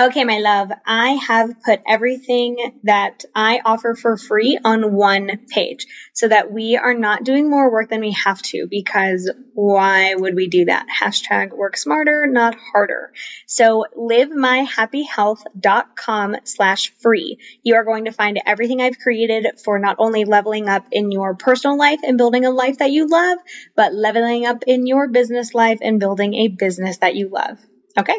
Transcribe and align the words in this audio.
Okay, 0.00 0.24
my 0.24 0.38
love, 0.38 0.70
I 0.86 1.18
have 1.28 1.50
put 1.62 1.82
everything 1.86 2.56
that 2.84 3.22
I 3.34 3.60
offer 3.62 3.94
for 3.94 4.16
free 4.16 4.58
on 4.64 4.94
one 4.94 5.40
page 5.50 5.86
so 6.14 6.26
that 6.26 6.50
we 6.50 6.78
are 6.78 6.94
not 6.94 7.22
doing 7.22 7.50
more 7.50 7.70
work 7.70 7.90
than 7.90 8.00
we 8.00 8.12
have 8.12 8.40
to 8.40 8.66
because 8.70 9.30
why 9.52 10.14
would 10.14 10.34
we 10.34 10.48
do 10.48 10.64
that? 10.64 10.86
Hashtag 10.88 11.54
work 11.54 11.76
smarter, 11.76 12.26
not 12.26 12.56
harder. 12.72 13.12
So 13.46 13.84
livemyhappyhealth.com 13.94 16.36
slash 16.44 16.94
free. 17.02 17.36
You 17.62 17.74
are 17.74 17.84
going 17.84 18.06
to 18.06 18.12
find 18.12 18.40
everything 18.46 18.80
I've 18.80 18.98
created 18.98 19.48
for 19.62 19.78
not 19.78 19.96
only 19.98 20.24
leveling 20.24 20.66
up 20.66 20.86
in 20.92 21.12
your 21.12 21.34
personal 21.34 21.76
life 21.76 22.00
and 22.02 22.16
building 22.16 22.46
a 22.46 22.50
life 22.50 22.78
that 22.78 22.90
you 22.90 23.06
love, 23.06 23.36
but 23.76 23.92
leveling 23.92 24.46
up 24.46 24.64
in 24.66 24.86
your 24.86 25.08
business 25.08 25.52
life 25.52 25.80
and 25.82 26.00
building 26.00 26.32
a 26.32 26.48
business 26.48 26.96
that 27.00 27.16
you 27.16 27.28
love. 27.28 27.58
Okay 27.98 28.16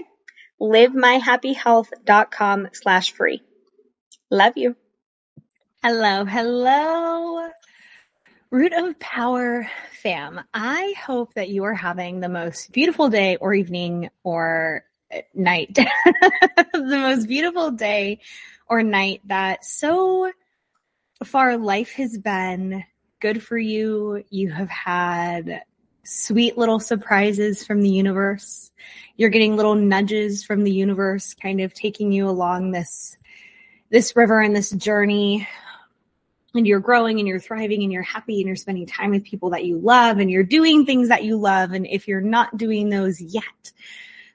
livemyhappyhealth.com 0.62 2.70
slash 2.74 3.14
free. 3.14 3.42
Love 4.30 4.54
you. 4.56 4.76
Hello, 5.84 6.26
hello. 6.26 7.50
Root 8.52 8.74
of 8.74 9.00
Power 9.00 9.68
fam. 10.04 10.42
I 10.54 10.94
hope 11.04 11.34
that 11.34 11.50
you 11.50 11.64
are 11.64 11.74
having 11.74 12.20
the 12.20 12.30
most 12.30 12.72
beautiful 12.72 13.10
day 13.10 13.38
or 13.38 13.54
evening 13.54 14.10
or 14.24 14.84
uh, 15.12 15.22
night. 15.34 15.74
the 15.76 16.68
most 16.74 17.28
beautiful 17.28 17.72
day 17.72 18.20
or 18.68 18.84
night 18.84 19.22
that 19.26 19.66
so 19.66 20.32
far 21.24 21.58
life 21.58 21.94
has 21.94 22.18
been 22.18 22.84
good 23.20 23.42
for 23.42 23.58
you. 23.58 24.24
You 24.30 24.52
have 24.52 24.70
had 24.70 25.64
sweet 26.04 26.58
little 26.58 26.80
surprises 26.80 27.66
from 27.66 27.82
the 27.82 27.90
universe. 27.90 28.72
You're 29.18 29.30
getting 29.30 29.56
little 29.56 29.76
nudges 29.76 30.44
from 30.44 30.64
the 30.64 30.72
universe 30.72 31.34
kind 31.34 31.62
of 31.62 31.74
taking 31.74 32.12
you 32.12 32.28
along 32.28 32.72
this 32.72 33.18
this 33.90 34.16
river 34.16 34.40
and 34.42 34.56
this 34.56 34.72
journey. 34.72 35.48
And 36.54 36.68
you're 36.68 36.80
growing 36.80 37.20
and 37.20 37.28
you're 37.28 37.40
thriving 37.40 37.84
and 37.84 37.94
you're 37.94 38.02
happy 38.02 38.42
and 38.42 38.48
you're 38.48 38.56
spending 38.56 38.86
time 38.86 39.12
with 39.12 39.24
people 39.24 39.52
that 39.52 39.66
you 39.66 39.78
love 39.78 40.18
and 40.18 40.30
you're 40.30 40.44
doing 40.44 40.86
things 40.86 41.08
that 41.10 41.24
you 41.24 41.38
love. 41.38 41.72
And 41.72 41.88
if 41.88 42.08
you're 42.08 42.20
not 42.20 42.58
doing 42.58 42.90
those 42.90 43.22
yet 43.22 43.72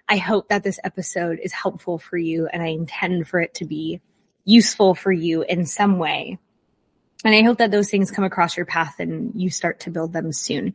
I 0.08 0.18
hope 0.18 0.48
that 0.48 0.62
this 0.62 0.78
episode 0.84 1.40
is 1.42 1.52
helpful 1.52 1.98
for 1.98 2.16
you 2.16 2.46
and 2.46 2.62
I 2.62 2.68
intend 2.68 3.26
for 3.26 3.40
it 3.40 3.54
to 3.54 3.64
be 3.64 4.00
useful 4.44 4.94
for 4.94 5.10
you 5.10 5.42
in 5.42 5.66
some 5.66 5.98
way 5.98 6.38
and 7.24 7.34
I 7.34 7.42
hope 7.42 7.58
that 7.58 7.70
those 7.70 7.90
things 7.90 8.10
come 8.10 8.24
across 8.24 8.56
your 8.56 8.66
path 8.66 8.96
and 8.98 9.32
you 9.34 9.50
start 9.50 9.80
to 9.80 9.90
build 9.90 10.12
them 10.12 10.32
soon. 10.32 10.74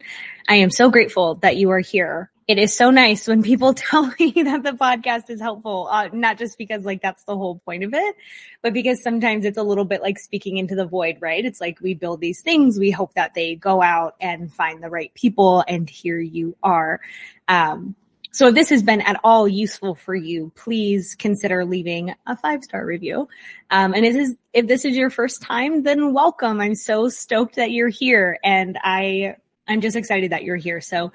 I 0.49 0.55
am 0.55 0.71
so 0.71 0.89
grateful 0.89 1.35
that 1.35 1.57
you 1.57 1.69
are 1.69 1.79
here. 1.79 2.31
It 2.47 2.57
is 2.57 2.75
so 2.75 2.89
nice 2.89 3.27
when 3.27 3.43
people 3.43 3.73
tell 3.75 4.11
me 4.19 4.31
that 4.43 4.63
the 4.63 4.71
podcast 4.71 5.29
is 5.29 5.39
helpful, 5.39 5.87
uh, 5.89 6.09
not 6.11 6.37
just 6.37 6.57
because 6.57 6.83
like 6.83 7.01
that's 7.01 7.23
the 7.23 7.37
whole 7.37 7.59
point 7.59 7.83
of 7.83 7.93
it, 7.93 8.15
but 8.61 8.73
because 8.73 9.01
sometimes 9.03 9.45
it's 9.45 9.57
a 9.57 9.63
little 9.63 9.85
bit 9.85 10.01
like 10.01 10.19
speaking 10.19 10.57
into 10.57 10.75
the 10.75 10.85
void, 10.85 11.17
right? 11.21 11.45
It's 11.45 11.61
like 11.61 11.79
we 11.79 11.93
build 11.93 12.19
these 12.19 12.41
things. 12.41 12.79
We 12.79 12.91
hope 12.91 13.13
that 13.13 13.33
they 13.35 13.55
go 13.55 13.81
out 13.81 14.15
and 14.19 14.51
find 14.51 14.83
the 14.83 14.89
right 14.89 15.13
people. 15.13 15.63
And 15.67 15.89
here 15.89 16.19
you 16.19 16.57
are. 16.63 16.99
Um, 17.47 17.95
so 18.31 18.47
if 18.47 18.55
this 18.55 18.69
has 18.69 18.81
been 18.81 19.01
at 19.01 19.19
all 19.25 19.45
useful 19.45 19.93
for 19.93 20.15
you, 20.15 20.53
please 20.55 21.15
consider 21.15 21.65
leaving 21.65 22.15
a 22.25 22.35
five 22.37 22.63
star 22.63 22.85
review. 22.85 23.27
Um, 23.71 23.93
and 23.93 24.05
is, 24.05 24.35
if 24.53 24.67
this 24.67 24.85
is 24.85 24.95
your 24.95 25.09
first 25.09 25.41
time, 25.41 25.83
then 25.83 26.13
welcome. 26.13 26.61
I'm 26.61 26.75
so 26.75 27.09
stoked 27.09 27.55
that 27.57 27.71
you're 27.71 27.89
here 27.89 28.37
and 28.41 28.79
I, 28.83 29.35
I'm 29.67 29.81
just 29.81 29.97
excited 29.97 30.31
that 30.31 30.43
you're 30.43 30.55
here. 30.55 30.79
So 30.79 31.11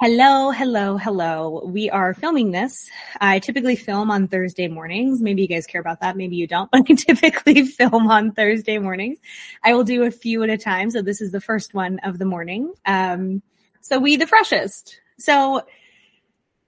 hello, 0.00 0.50
hello, 0.50 0.96
hello. 0.96 1.62
We 1.64 1.88
are 1.88 2.14
filming 2.14 2.50
this. 2.50 2.90
I 3.20 3.38
typically 3.38 3.76
film 3.76 4.10
on 4.10 4.26
Thursday 4.26 4.66
mornings. 4.66 5.22
Maybe 5.22 5.42
you 5.42 5.48
guys 5.48 5.66
care 5.66 5.80
about 5.80 6.00
that. 6.00 6.16
Maybe 6.16 6.34
you 6.34 6.48
don't, 6.48 6.68
but 6.72 6.82
I 6.90 6.94
typically 6.94 7.64
film 7.64 8.10
on 8.10 8.32
Thursday 8.32 8.78
mornings. 8.78 9.18
I 9.62 9.72
will 9.72 9.84
do 9.84 10.02
a 10.02 10.10
few 10.10 10.42
at 10.42 10.50
a 10.50 10.58
time. 10.58 10.90
So 10.90 11.00
this 11.00 11.20
is 11.20 11.30
the 11.30 11.40
first 11.40 11.74
one 11.74 12.00
of 12.00 12.18
the 12.18 12.24
morning. 12.24 12.74
Um, 12.84 13.42
so 13.82 14.00
we 14.00 14.16
the 14.16 14.26
freshest. 14.26 15.00
So 15.16 15.62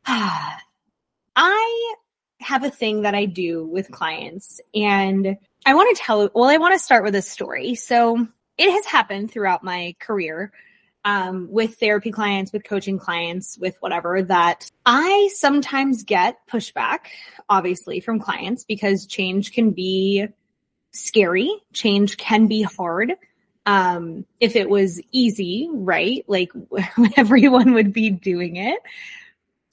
I 1.37 1.95
have 2.41 2.65
a 2.65 2.71
thing 2.71 3.03
that 3.03 3.15
I 3.15 3.27
do 3.27 3.67
with 3.67 3.91
clients 3.91 4.59
and 4.75 5.37
I 5.67 5.75
want 5.75 5.95
to 5.95 6.03
tell, 6.03 6.31
well, 6.35 6.49
I 6.49 6.57
want 6.57 6.73
to 6.73 6.79
start 6.79 7.05
with 7.05 7.15
a 7.15 7.21
story. 7.21 7.75
So 7.75 8.27
it 8.57 8.71
has 8.71 8.87
happened 8.87 9.31
throughout 9.31 9.63
my 9.63 9.97
career 9.99 10.51
um, 11.05 11.49
with 11.51 11.75
therapy 11.75 12.11
clients, 12.11 12.55
with 12.55 12.65
coaching 12.65 12.99
clients, 12.99 13.59
with 13.59 13.77
whatever 13.81 14.23
that 14.23 14.71
I 14.87 15.29
sometimes 15.35 16.05
get 16.05 16.39
pushback, 16.51 17.01
obviously, 17.51 18.01
from 18.01 18.19
clients 18.19 18.65
because 18.65 19.05
change 19.05 19.53
can 19.53 19.73
be 19.73 20.27
scary. 20.93 21.51
Change 21.75 22.17
can 22.17 22.47
be 22.47 22.63
hard. 22.63 23.13
Um, 23.67 24.25
if 24.41 24.57
it 24.57 24.71
was 24.71 25.03
easy, 25.13 25.69
right? 25.71 26.25
Like 26.27 26.51
everyone 27.19 27.75
would 27.75 27.93
be 27.93 28.09
doing 28.09 28.57
it 28.57 28.79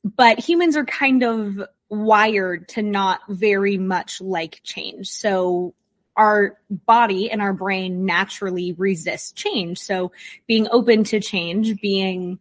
but 0.05 0.39
humans 0.39 0.77
are 0.77 0.85
kind 0.85 1.23
of 1.23 1.63
wired 1.89 2.67
to 2.69 2.81
not 2.83 3.21
very 3.27 3.77
much 3.77 4.21
like 4.21 4.61
change. 4.63 5.07
So 5.07 5.73
our 6.15 6.57
body 6.69 7.29
and 7.29 7.41
our 7.41 7.53
brain 7.53 8.05
naturally 8.05 8.73
resist 8.73 9.35
change. 9.35 9.79
So 9.79 10.11
being 10.47 10.67
open 10.71 11.03
to 11.05 11.19
change, 11.19 11.81
being 11.81 12.39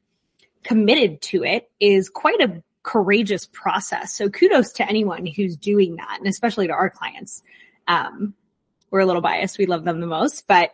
committed 0.62 1.22
to 1.22 1.42
it 1.42 1.70
is 1.80 2.08
quite 2.08 2.40
a 2.40 2.62
courageous 2.82 3.46
process. 3.46 4.14
So 4.14 4.28
kudos 4.28 4.72
to 4.74 4.88
anyone 4.88 5.26
who's 5.26 5.56
doing 5.56 5.96
that, 5.96 6.18
and 6.18 6.28
especially 6.28 6.66
to 6.66 6.72
our 6.74 6.90
clients. 6.90 7.42
Um, 7.88 8.34
we're 8.90 9.00
a 9.00 9.06
little 9.06 9.22
biased. 9.22 9.58
We 9.58 9.66
love 9.66 9.84
them 9.84 10.00
the 10.00 10.06
most, 10.06 10.46
but 10.46 10.72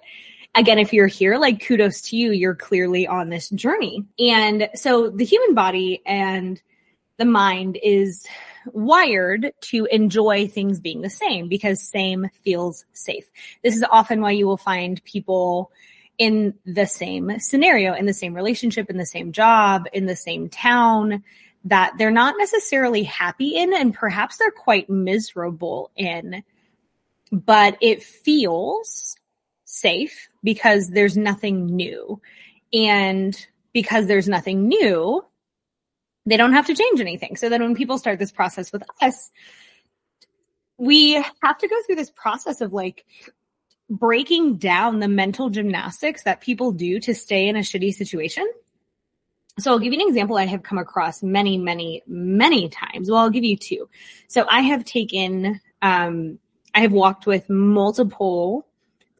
again, 0.54 0.78
if 0.78 0.92
you're 0.92 1.06
here, 1.06 1.38
like 1.38 1.64
kudos 1.64 2.02
to 2.02 2.16
you. 2.16 2.32
You're 2.32 2.56
clearly 2.56 3.06
on 3.06 3.30
this 3.30 3.48
journey. 3.50 4.04
And 4.18 4.68
so 4.74 5.08
the 5.08 5.24
human 5.24 5.54
body 5.54 6.02
and 6.04 6.60
the 7.20 7.26
mind 7.26 7.78
is 7.82 8.26
wired 8.72 9.52
to 9.60 9.86
enjoy 9.92 10.48
things 10.48 10.80
being 10.80 11.02
the 11.02 11.10
same 11.10 11.48
because 11.48 11.80
same 11.80 12.30
feels 12.42 12.86
safe. 12.94 13.30
This 13.62 13.76
is 13.76 13.84
often 13.90 14.22
why 14.22 14.30
you 14.30 14.46
will 14.46 14.56
find 14.56 15.04
people 15.04 15.70
in 16.16 16.54
the 16.64 16.86
same 16.86 17.38
scenario, 17.38 17.92
in 17.92 18.06
the 18.06 18.14
same 18.14 18.34
relationship, 18.34 18.88
in 18.88 18.96
the 18.96 19.04
same 19.04 19.32
job, 19.32 19.86
in 19.92 20.06
the 20.06 20.16
same 20.16 20.48
town 20.48 21.22
that 21.64 21.92
they're 21.98 22.10
not 22.10 22.36
necessarily 22.38 23.02
happy 23.02 23.54
in 23.54 23.74
and 23.74 23.92
perhaps 23.92 24.38
they're 24.38 24.50
quite 24.50 24.88
miserable 24.88 25.90
in, 25.96 26.42
but 27.30 27.76
it 27.82 28.02
feels 28.02 29.14
safe 29.66 30.30
because 30.42 30.88
there's 30.88 31.18
nothing 31.18 31.66
new. 31.66 32.18
And 32.72 33.46
because 33.74 34.06
there's 34.06 34.28
nothing 34.28 34.68
new, 34.68 35.22
they 36.26 36.36
don't 36.36 36.52
have 36.52 36.66
to 36.66 36.74
change 36.74 37.00
anything. 37.00 37.36
So 37.36 37.48
then 37.48 37.62
when 37.62 37.74
people 37.74 37.98
start 37.98 38.18
this 38.18 38.32
process 38.32 38.72
with 38.72 38.82
us, 39.00 39.30
we 40.76 41.12
have 41.42 41.58
to 41.58 41.68
go 41.68 41.76
through 41.82 41.96
this 41.96 42.10
process 42.10 42.60
of 42.60 42.72
like 42.72 43.04
breaking 43.88 44.56
down 44.56 45.00
the 45.00 45.08
mental 45.08 45.50
gymnastics 45.50 46.22
that 46.22 46.40
people 46.40 46.72
do 46.72 47.00
to 47.00 47.14
stay 47.14 47.48
in 47.48 47.56
a 47.56 47.60
shitty 47.60 47.92
situation. 47.92 48.48
So 49.58 49.72
I'll 49.72 49.78
give 49.78 49.92
you 49.92 50.00
an 50.00 50.08
example 50.08 50.38
I 50.38 50.46
have 50.46 50.62
come 50.62 50.78
across 50.78 51.22
many, 51.22 51.58
many, 51.58 52.02
many 52.06 52.68
times. 52.68 53.10
Well, 53.10 53.20
I'll 53.20 53.30
give 53.30 53.44
you 53.44 53.56
two. 53.56 53.88
So 54.28 54.46
I 54.48 54.60
have 54.62 54.84
taken, 54.84 55.60
um, 55.82 56.38
I 56.74 56.80
have 56.80 56.92
walked 56.92 57.26
with 57.26 57.50
multiple 57.50 58.66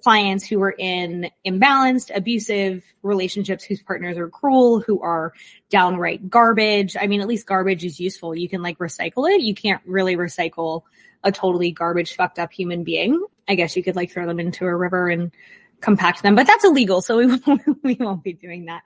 clients 0.03 0.47
who 0.47 0.63
are 0.63 0.75
in 0.79 1.31
imbalanced, 1.47 2.15
abusive 2.15 2.83
relationships 3.03 3.65
whose 3.65 3.83
partners 3.83 4.17
are 4.17 4.29
cruel, 4.29 4.81
who 4.81 5.01
are 5.01 5.33
downright 5.69 6.29
garbage. 6.29 6.97
I 7.01 7.07
mean, 7.07 7.21
at 7.21 7.29
least 7.29 7.47
garbage 7.47 7.85
is 7.85 8.01
useful. 8.01 8.35
You 8.35 8.49
can 8.49 8.63
like 8.63 8.79
recycle 8.79 9.31
it. 9.31 9.43
You 9.43 9.55
can't 9.55 9.83
really 9.85 10.17
recycle 10.17 10.83
a 11.23 11.33
totally 11.33 11.71
garbage, 11.71 12.15
fucked 12.15 12.39
up 12.39 12.53
human 12.53 12.85
being. 12.85 13.23
I 13.49 13.55
guess 13.55 13.77
you 13.77 13.83
could 13.83 13.97
like 13.97 14.11
throw 14.11 14.27
them 14.27 14.41
into 14.41 14.65
a 14.67 14.75
river 14.75 15.09
and 15.09 15.33
compact 15.81 16.23
them, 16.23 16.35
but 16.35 16.47
that's 16.47 16.65
illegal. 16.65 17.03
So 17.03 17.17
we 17.27 17.27
won't, 17.27 17.63
we 17.83 17.95
won't 17.95 18.23
be 18.23 18.33
doing 18.33 18.67
that. 18.67 18.83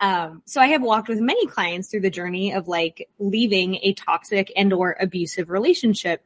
Um, 0.00 0.42
so 0.44 0.60
I 0.60 0.68
have 0.68 0.82
walked 0.82 1.08
with 1.08 1.20
many 1.20 1.46
clients 1.46 1.88
through 1.88 2.02
the 2.02 2.10
journey 2.10 2.52
of 2.52 2.68
like 2.68 3.08
leaving 3.18 3.76
a 3.82 3.94
toxic 3.94 4.52
and 4.56 4.72
or 4.72 4.96
abusive 5.00 5.50
relationship. 5.50 6.24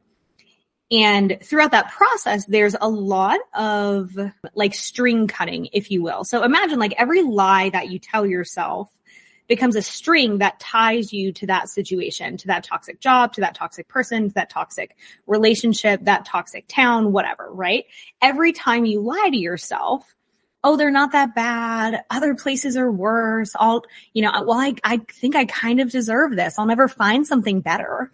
And 0.93 1.39
throughout 1.41 1.71
that 1.71 1.91
process, 1.91 2.45
there's 2.45 2.75
a 2.79 2.87
lot 2.87 3.39
of 3.55 4.15
like 4.53 4.75
string 4.75 5.25
cutting, 5.27 5.67
if 5.73 5.89
you 5.89 6.03
will. 6.03 6.23
So 6.23 6.43
imagine 6.43 6.77
like 6.77 6.93
every 6.99 7.23
lie 7.23 7.69
that 7.69 7.89
you 7.89 7.97
tell 7.97 8.27
yourself 8.27 8.91
becomes 9.47 9.75
a 9.75 9.81
string 9.81 10.37
that 10.37 10.59
ties 10.59 11.11
you 11.11 11.33
to 11.33 11.47
that 11.47 11.67
situation, 11.67 12.37
to 12.37 12.47
that 12.47 12.63
toxic 12.63 12.99
job, 12.99 13.33
to 13.33 13.41
that 13.41 13.55
toxic 13.55 13.87
person, 13.87 14.29
to 14.29 14.33
that 14.35 14.51
toxic 14.51 14.95
relationship, 15.25 15.99
that 16.03 16.25
toxic 16.25 16.65
town, 16.67 17.11
whatever, 17.11 17.49
right? 17.51 17.85
Every 18.21 18.53
time 18.53 18.85
you 18.85 19.01
lie 19.01 19.29
to 19.31 19.37
yourself, 19.37 20.13
oh, 20.63 20.77
they're 20.77 20.91
not 20.91 21.11
that 21.11 21.33
bad. 21.33 22.03
Other 22.11 22.35
places 22.35 22.77
are 22.77 22.91
worse. 22.91 23.51
I'll, 23.59 23.83
you 24.13 24.21
know, 24.21 24.31
well, 24.45 24.59
I, 24.59 24.75
I 24.83 24.97
think 25.11 25.35
I 25.35 25.45
kind 25.45 25.79
of 25.79 25.89
deserve 25.89 26.35
this. 26.35 26.59
I'll 26.59 26.67
never 26.67 26.87
find 26.87 27.25
something 27.25 27.61
better. 27.61 28.11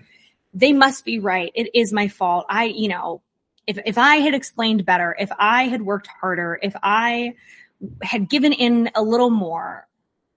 They 0.54 0.74
must 0.74 1.06
be 1.06 1.20
right. 1.20 1.52
It 1.56 1.70
is 1.74 1.94
my 1.94 2.08
fault. 2.08 2.46
I, 2.50 2.66
you 2.66 2.88
know, 2.88 3.22
if, 3.68 3.78
if 3.86 3.98
I 3.98 4.18
had 4.18 4.34
explained 4.34 4.86
better, 4.86 5.16
if 5.20 5.32
I 5.38 5.64
had 5.64 5.82
worked 5.82 6.08
harder, 6.08 6.60
if 6.64 6.76
I 6.82 7.36
had 8.02 8.30
given 8.30 8.52
in 8.52 8.90
a 8.96 9.02
little 9.04 9.30
more, 9.30 9.88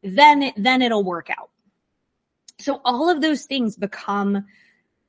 then, 0.03 0.53
then 0.56 0.82
it'll 0.82 1.05
work 1.05 1.31
out. 1.31 1.50
So 2.59 2.81
all 2.85 3.09
of 3.09 3.20
those 3.20 3.47
things 3.47 3.76
become 3.76 4.44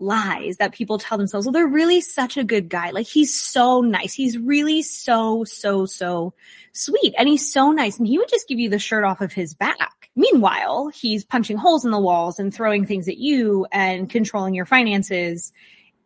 lies 0.04 0.58
that 0.58 0.74
people 0.74 0.98
tell 0.98 1.18
themselves. 1.18 1.46
Well, 1.46 1.54
they're 1.54 1.68
really 1.68 2.02
such 2.02 2.38
a 2.38 2.44
good 2.44 2.70
guy. 2.70 2.92
Like 2.92 3.08
he's 3.08 3.34
so 3.34 3.82
nice. 3.82 4.14
He's 4.14 4.38
really 4.38 4.82
so, 4.82 5.44
so, 5.44 5.86
so 5.86 6.34
sweet. 6.74 7.14
And 7.18 7.28
he's 7.28 7.52
so 7.52 7.72
nice. 7.72 7.98
And 7.98 8.08
he 8.08 8.18
would 8.18 8.30
just 8.30 8.48
give 8.48 8.60
you 8.60 8.70
the 8.70 8.80
shirt 8.80 9.04
off 9.04 9.22
of 9.22 9.34
his 9.34 9.54
back. 9.54 10.10
Meanwhile, 10.16 10.90
he's 10.90 11.24
punching 11.24 11.58
holes 11.58 11.86
in 11.86 11.92
the 11.92 12.00
walls 12.00 12.40
and 12.40 12.54
throwing 12.54 12.86
things 12.86 13.08
at 13.08 13.18
you 13.18 13.66
and 13.72 14.10
controlling 14.10 14.54
your 14.54 14.66
finances. 14.66 15.52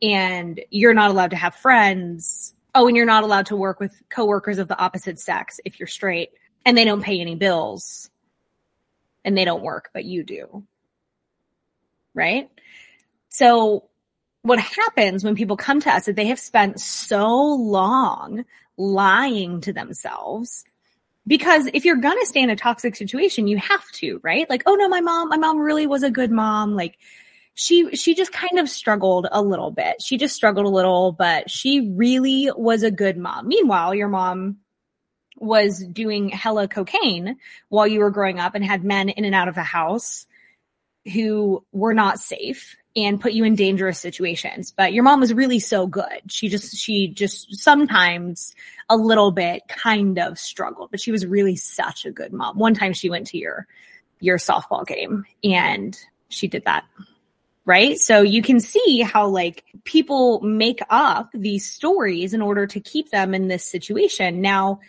And 0.02 0.62
you're 0.70 0.94
not 0.94 1.10
allowed 1.10 1.32
to 1.32 1.38
have 1.38 1.56
friends. 1.56 2.54
Oh, 2.76 2.88
and 2.88 2.96
you're 2.96 3.06
not 3.06 3.24
allowed 3.24 3.48
to 3.48 3.56
work 3.56 3.80
with 3.80 4.02
coworkers 4.10 4.60
of 4.60 4.68
the 4.68 4.78
opposite 4.78 5.20
sex 5.20 5.60
if 5.66 5.80
you're 5.80 5.88
straight 5.88 6.30
and 6.66 6.78
they 6.78 6.86
don't 6.86 7.02
pay 7.02 7.20
any 7.20 7.36
bills 7.36 8.10
and 9.26 9.38
they 9.38 9.46
don't 9.46 9.64
work, 9.64 9.90
but 9.94 10.06
you 10.06 10.24
do. 10.24 10.64
Right? 12.14 12.50
So 13.38 13.84
what 14.42 14.58
happens 14.58 15.24
when 15.24 15.36
people 15.36 15.58
come 15.58 15.80
to 15.82 15.92
us 15.92 16.08
is 16.08 16.16
they 16.16 16.26
have 16.26 16.40
spent 16.40 16.80
so 16.80 17.28
long 17.28 18.46
lying 18.78 19.62
to 19.62 19.72
themselves 19.72 20.66
because 21.28 21.68
if 21.72 21.86
you're 21.86 21.98
going 21.98 22.18
to 22.20 22.26
stay 22.26 22.42
in 22.42 22.50
a 22.50 22.56
toxic 22.56 22.96
situation, 22.96 23.48
you 23.48 23.58
have 23.58 23.86
to, 23.92 24.20
right? 24.24 24.50
Like, 24.50 24.64
oh 24.66 24.74
no, 24.74 24.90
my 24.90 25.02
mom, 25.02 25.30
my 25.30 25.38
mom 25.38 25.60
really 25.60 25.86
was 25.86 26.02
a 26.02 26.10
good 26.10 26.32
mom. 26.32 26.76
Like 26.76 26.98
she, 27.54 27.96
she 27.96 28.16
just 28.16 28.32
kind 28.32 28.58
of 28.58 28.70
struggled 28.70 29.28
a 29.32 29.44
little 29.44 29.70
bit. 29.70 30.02
She 30.02 30.18
just 30.18 30.36
struggled 30.36 30.66
a 30.66 30.70
little, 30.70 31.12
but 31.12 31.52
she 31.52 31.92
really 31.92 32.50
was 32.56 32.82
a 32.82 32.90
good 32.90 33.18
mom. 33.18 33.48
Meanwhile, 33.48 33.94
your 33.94 34.08
mom 34.08 34.58
was 35.36 35.86
doing 35.86 36.30
hella 36.30 36.68
cocaine 36.68 37.38
while 37.70 37.86
you 37.86 38.00
were 38.00 38.10
growing 38.10 38.40
up 38.40 38.56
and 38.56 38.66
had 38.66 38.84
men 38.84 39.10
in 39.10 39.26
and 39.26 39.36
out 39.36 39.48
of 39.48 39.54
the 39.54 39.62
house 39.62 40.26
who 41.14 41.64
were 41.72 41.94
not 41.94 42.20
safe 42.20 42.76
and 42.98 43.22
put 43.22 43.34
you 43.34 43.44
in 43.44 43.56
dangerous 43.56 44.00
situations. 44.00 44.72
But 44.72 44.92
your 44.92 45.04
mom 45.04 45.20
was 45.20 45.32
really 45.32 45.60
so 45.60 45.86
good. 45.86 46.24
She 46.30 46.50
just, 46.50 46.76
she 46.76 47.08
just 47.08 47.56
sometimes 47.56 48.56
a 48.90 48.98
little 48.98 49.32
bit 49.32 49.62
kind 49.68 50.18
of 50.18 50.40
struggled, 50.40 50.90
but 50.90 51.00
she 51.00 51.12
was 51.12 51.24
really 51.24 51.56
such 51.56 52.06
a 52.06 52.12
good 52.12 52.34
mom. 52.34 52.58
One 52.58 52.74
time 52.74 52.94
she 52.94 53.12
went 53.12 53.28
to 53.28 53.38
your, 53.38 53.68
your 54.20 54.40
softball 54.40 54.86
game 54.86 55.26
and 55.44 55.96
she 56.30 56.48
did 56.48 56.66
that. 56.66 56.86
Right. 57.66 58.00
So 58.00 58.22
you 58.22 58.42
can 58.42 58.60
see 58.60 59.02
how 59.02 59.28
like 59.28 59.64
people 59.84 60.42
make 60.42 60.80
up 60.90 61.30
these 61.34 61.70
stories 61.70 62.34
in 62.34 62.42
order 62.42 62.66
to 62.66 62.80
keep 62.80 63.12
them 63.12 63.36
in 63.36 63.48
this 63.48 63.64
situation. 63.64 64.42
Now, 64.42 64.80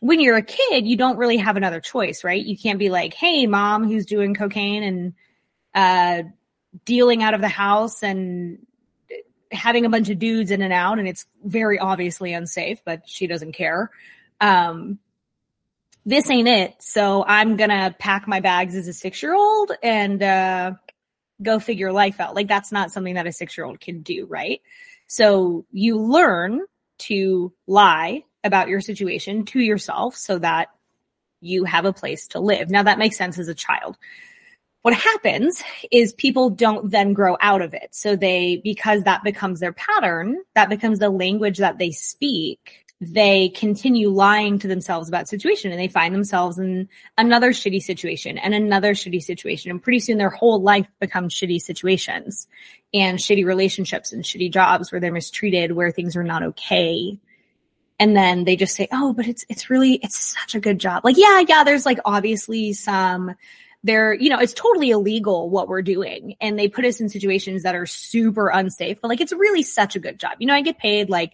when 0.00 0.20
you're 0.20 0.36
a 0.36 0.42
kid, 0.42 0.86
you 0.86 0.96
don't 0.96 1.16
really 1.16 1.38
have 1.38 1.56
another 1.56 1.80
choice, 1.80 2.22
right? 2.22 2.44
You 2.44 2.56
can't 2.56 2.78
be 2.78 2.90
like, 2.90 3.14
Hey, 3.14 3.46
mom, 3.46 3.88
who's 3.88 4.06
doing 4.06 4.34
cocaine 4.34 4.82
and, 4.84 5.14
uh, 5.74 6.28
dealing 6.84 7.22
out 7.22 7.34
of 7.34 7.40
the 7.40 7.48
house 7.48 8.02
and 8.02 8.66
having 9.50 9.86
a 9.86 9.88
bunch 9.88 10.08
of 10.08 10.18
dudes 10.18 10.50
in 10.50 10.62
and 10.62 10.72
out. 10.72 10.98
And 10.98 11.08
it's 11.08 11.26
very 11.44 11.78
obviously 11.78 12.32
unsafe, 12.32 12.80
but 12.84 13.08
she 13.08 13.26
doesn't 13.26 13.52
care. 13.52 13.90
Um, 14.40 14.98
this 16.04 16.30
ain't 16.30 16.48
it. 16.48 16.74
So 16.80 17.24
I'm 17.26 17.56
to 17.70 17.94
pack 17.98 18.28
my 18.28 18.40
bags 18.40 18.74
as 18.74 18.88
a 18.88 18.92
six 18.92 19.22
year 19.22 19.34
old 19.34 19.72
and, 19.82 20.22
uh, 20.22 20.72
go 21.42 21.58
figure 21.58 21.92
life 21.92 22.20
out. 22.20 22.34
Like 22.34 22.48
that's 22.48 22.72
not 22.72 22.90
something 22.90 23.14
that 23.14 23.26
a 23.26 23.32
six 23.32 23.56
year 23.56 23.66
old 23.66 23.80
can 23.80 24.02
do, 24.02 24.26
right? 24.26 24.62
So 25.06 25.66
you 25.70 25.98
learn 25.98 26.62
to 26.98 27.52
lie 27.66 28.24
about 28.42 28.68
your 28.68 28.80
situation 28.80 29.44
to 29.46 29.60
yourself 29.60 30.16
so 30.16 30.38
that 30.38 30.68
you 31.40 31.64
have 31.64 31.84
a 31.84 31.92
place 31.92 32.28
to 32.28 32.40
live. 32.40 32.70
Now 32.70 32.84
that 32.84 32.98
makes 32.98 33.16
sense 33.16 33.38
as 33.38 33.48
a 33.48 33.54
child. 33.54 33.96
What 34.86 34.94
happens 34.94 35.64
is 35.90 36.12
people 36.12 36.48
don't 36.48 36.92
then 36.92 37.12
grow 37.12 37.36
out 37.40 37.60
of 37.60 37.74
it. 37.74 37.88
So 37.90 38.14
they, 38.14 38.60
because 38.62 39.02
that 39.02 39.24
becomes 39.24 39.58
their 39.58 39.72
pattern, 39.72 40.36
that 40.54 40.68
becomes 40.68 41.00
the 41.00 41.10
language 41.10 41.58
that 41.58 41.78
they 41.78 41.90
speak, 41.90 42.86
they 43.00 43.48
continue 43.48 44.10
lying 44.10 44.60
to 44.60 44.68
themselves 44.68 45.08
about 45.08 45.26
situation 45.26 45.72
and 45.72 45.80
they 45.80 45.88
find 45.88 46.14
themselves 46.14 46.60
in 46.60 46.88
another 47.18 47.50
shitty 47.50 47.82
situation 47.82 48.38
and 48.38 48.54
another 48.54 48.94
shitty 48.94 49.20
situation. 49.20 49.72
And 49.72 49.82
pretty 49.82 49.98
soon 49.98 50.18
their 50.18 50.30
whole 50.30 50.62
life 50.62 50.86
becomes 51.00 51.34
shitty 51.34 51.60
situations 51.60 52.46
and 52.94 53.18
shitty 53.18 53.44
relationships 53.44 54.12
and 54.12 54.22
shitty 54.22 54.52
jobs 54.52 54.92
where 54.92 55.00
they're 55.00 55.10
mistreated, 55.10 55.72
where 55.72 55.90
things 55.90 56.14
are 56.14 56.22
not 56.22 56.44
okay 56.44 57.18
and 57.98 58.14
then 58.14 58.44
they 58.44 58.56
just 58.56 58.76
say, 58.76 58.88
"Oh, 58.92 59.14
but 59.14 59.26
it's 59.26 59.46
it's 59.48 59.70
really 59.70 59.94
it's 59.94 60.36
such 60.38 60.54
a 60.54 60.60
good 60.60 60.78
job." 60.78 61.02
Like, 61.02 61.16
yeah, 61.16 61.42
yeah, 61.48 61.64
there's 61.64 61.86
like 61.86 61.98
obviously 62.04 62.74
some 62.74 63.34
there, 63.86 64.12
you 64.12 64.28
know, 64.28 64.38
it's 64.38 64.52
totally 64.52 64.90
illegal 64.90 65.48
what 65.48 65.68
we're 65.68 65.82
doing 65.82 66.36
and 66.40 66.58
they 66.58 66.68
put 66.68 66.84
us 66.84 67.00
in 67.00 67.08
situations 67.08 67.62
that 67.62 67.74
are 67.74 67.86
super 67.86 68.48
unsafe, 68.48 69.00
but 69.00 69.08
like 69.08 69.20
it's 69.20 69.32
really 69.32 69.62
such 69.62 69.96
a 69.96 70.00
good 70.00 70.18
job. 70.18 70.32
You 70.38 70.46
know, 70.46 70.54
I 70.54 70.60
get 70.60 70.78
paid 70.78 71.08
like 71.08 71.32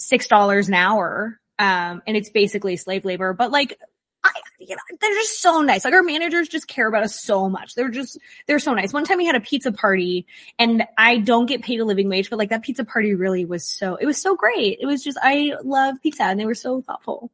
$6 0.00 0.68
an 0.68 0.74
hour 0.74 1.40
um 1.58 2.02
and 2.06 2.16
it's 2.16 2.30
basically 2.30 2.76
slave 2.76 3.04
labor, 3.04 3.32
but 3.32 3.50
like 3.50 3.78
I, 4.24 4.32
you 4.58 4.74
know, 4.74 4.82
they're 5.00 5.14
just 5.14 5.40
so 5.40 5.60
nice. 5.60 5.84
Like 5.84 5.94
our 5.94 6.02
managers 6.02 6.48
just 6.48 6.66
care 6.66 6.88
about 6.88 7.04
us 7.04 7.14
so 7.14 7.48
much. 7.48 7.76
They're 7.76 7.90
just, 7.90 8.18
they're 8.46 8.58
so 8.58 8.74
nice. 8.74 8.92
One 8.92 9.04
time 9.04 9.18
we 9.18 9.26
had 9.26 9.36
a 9.36 9.40
pizza 9.40 9.70
party 9.70 10.26
and 10.58 10.84
I 10.98 11.18
don't 11.18 11.46
get 11.46 11.62
paid 11.62 11.78
a 11.78 11.84
living 11.84 12.08
wage, 12.08 12.28
but 12.28 12.38
like 12.38 12.50
that 12.50 12.62
pizza 12.62 12.84
party 12.84 13.14
really 13.14 13.44
was 13.44 13.64
so, 13.64 13.94
it 13.94 14.06
was 14.06 14.20
so 14.20 14.34
great. 14.34 14.78
It 14.80 14.86
was 14.86 15.04
just, 15.04 15.16
I 15.22 15.52
love 15.62 15.96
pizza 16.02 16.24
and 16.24 16.40
they 16.40 16.46
were 16.46 16.56
so 16.56 16.80
thoughtful. 16.80 17.30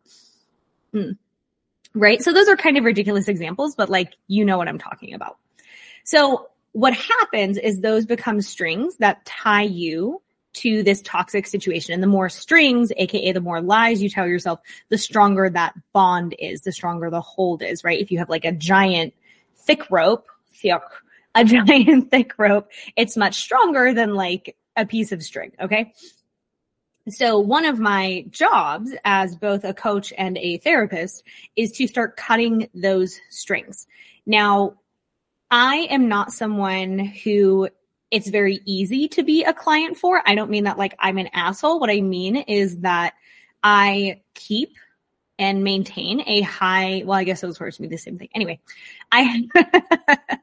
Mm. 0.93 1.17
Right. 1.95 2.23
So 2.23 2.33
those 2.33 2.49
are 2.49 2.57
kind 2.57 2.79
of 2.79 2.85
ridiculous 2.85 3.29
examples, 3.29 3.75
but 3.75 3.91
like, 3.91 4.15
you 4.27 4.45
know 4.45 4.57
what 4.57 4.69
I'm 4.69 4.79
talking 4.79 5.15
about. 5.15 5.37
So 6.05 6.49
what 6.73 6.95
happens 6.95 7.59
is 7.59 7.81
those 7.81 8.07
become 8.07 8.41
strings 8.41 8.97
that 8.97 9.25
tie 9.27 9.63
you 9.63 10.23
to 10.55 10.83
this 10.83 11.01
toxic 11.03 11.47
situation. 11.47 11.95
And 11.95 12.03
the 12.03 12.07
more 12.09 12.29
strings, 12.29 12.93
aka 12.97 13.33
the 13.33 13.41
more 13.41 13.61
lies 13.61 14.03
you 14.03 14.09
tell 14.09 14.27
yourself, 14.27 14.61
the 14.89 14.99
stronger 14.99 15.49
that 15.51 15.75
bond 15.93 16.35
is, 16.39 16.63
the 16.63 16.73
stronger 16.73 17.11
the 17.11 17.21
hold 17.21 17.63
is, 17.63 17.85
right? 17.85 18.01
If 18.01 18.11
you 18.11 18.19
have 18.19 18.29
like 18.29 18.45
a 18.45 18.53
giant 18.53 19.15
thick 19.57 19.91
rope, 19.91 20.27
thick, 20.53 20.83
a 21.35 21.45
giant 21.67 22.11
thick 22.11 22.33
rope, 22.39 22.71
it's 22.97 23.17
much 23.17 23.37
stronger 23.37 23.95
than 23.95 24.15
like 24.15 24.57
a 24.77 24.87
piece 24.87 25.13
of 25.13 25.23
string. 25.23 25.53
Okay. 25.61 25.93
So 27.09 27.39
one 27.39 27.65
of 27.65 27.81
my 27.81 28.25
jobs 28.31 28.93
as 29.05 29.35
both 29.35 29.65
a 29.65 29.75
coach 29.75 30.13
and 30.17 30.39
a 30.39 30.59
therapist 30.59 31.25
is 31.57 31.73
to 31.73 31.89
start 31.89 32.17
cutting 32.17 32.69
those 32.75 33.19
strings. 33.29 33.87
Now, 34.25 34.75
I 35.51 35.89
am 35.91 36.09
not 36.09 36.33
someone 36.33 36.99
who 36.99 37.69
it's 38.11 38.29
very 38.29 38.61
easy 38.67 39.09
to 39.09 39.23
be 39.23 39.43
a 39.43 39.55
client 39.55 39.97
for. 39.97 40.23
I 40.27 40.35
don't 40.35 40.51
mean 40.51 40.65
that 40.65 40.79
like 40.79 40.95
I'm 40.99 41.19
an 41.19 41.29
asshole. 41.33 41.81
What 41.81 41.91
I 41.91 42.01
mean 42.03 42.37
is 42.37 42.81
that 42.81 43.15
I 43.63 44.21
keep 44.35 44.77
and 45.39 45.65
maintain 45.65 46.23
a 46.27 46.43
high, 46.43 47.03
well, 47.05 47.19
I 47.19 47.25
guess 47.25 47.41
those 47.41 47.59
words 47.59 47.81
mean 47.81 47.91
the 47.91 47.97
same 47.97 48.19
thing. 48.19 48.29
Anyway, 48.35 48.61
I, 49.11 49.49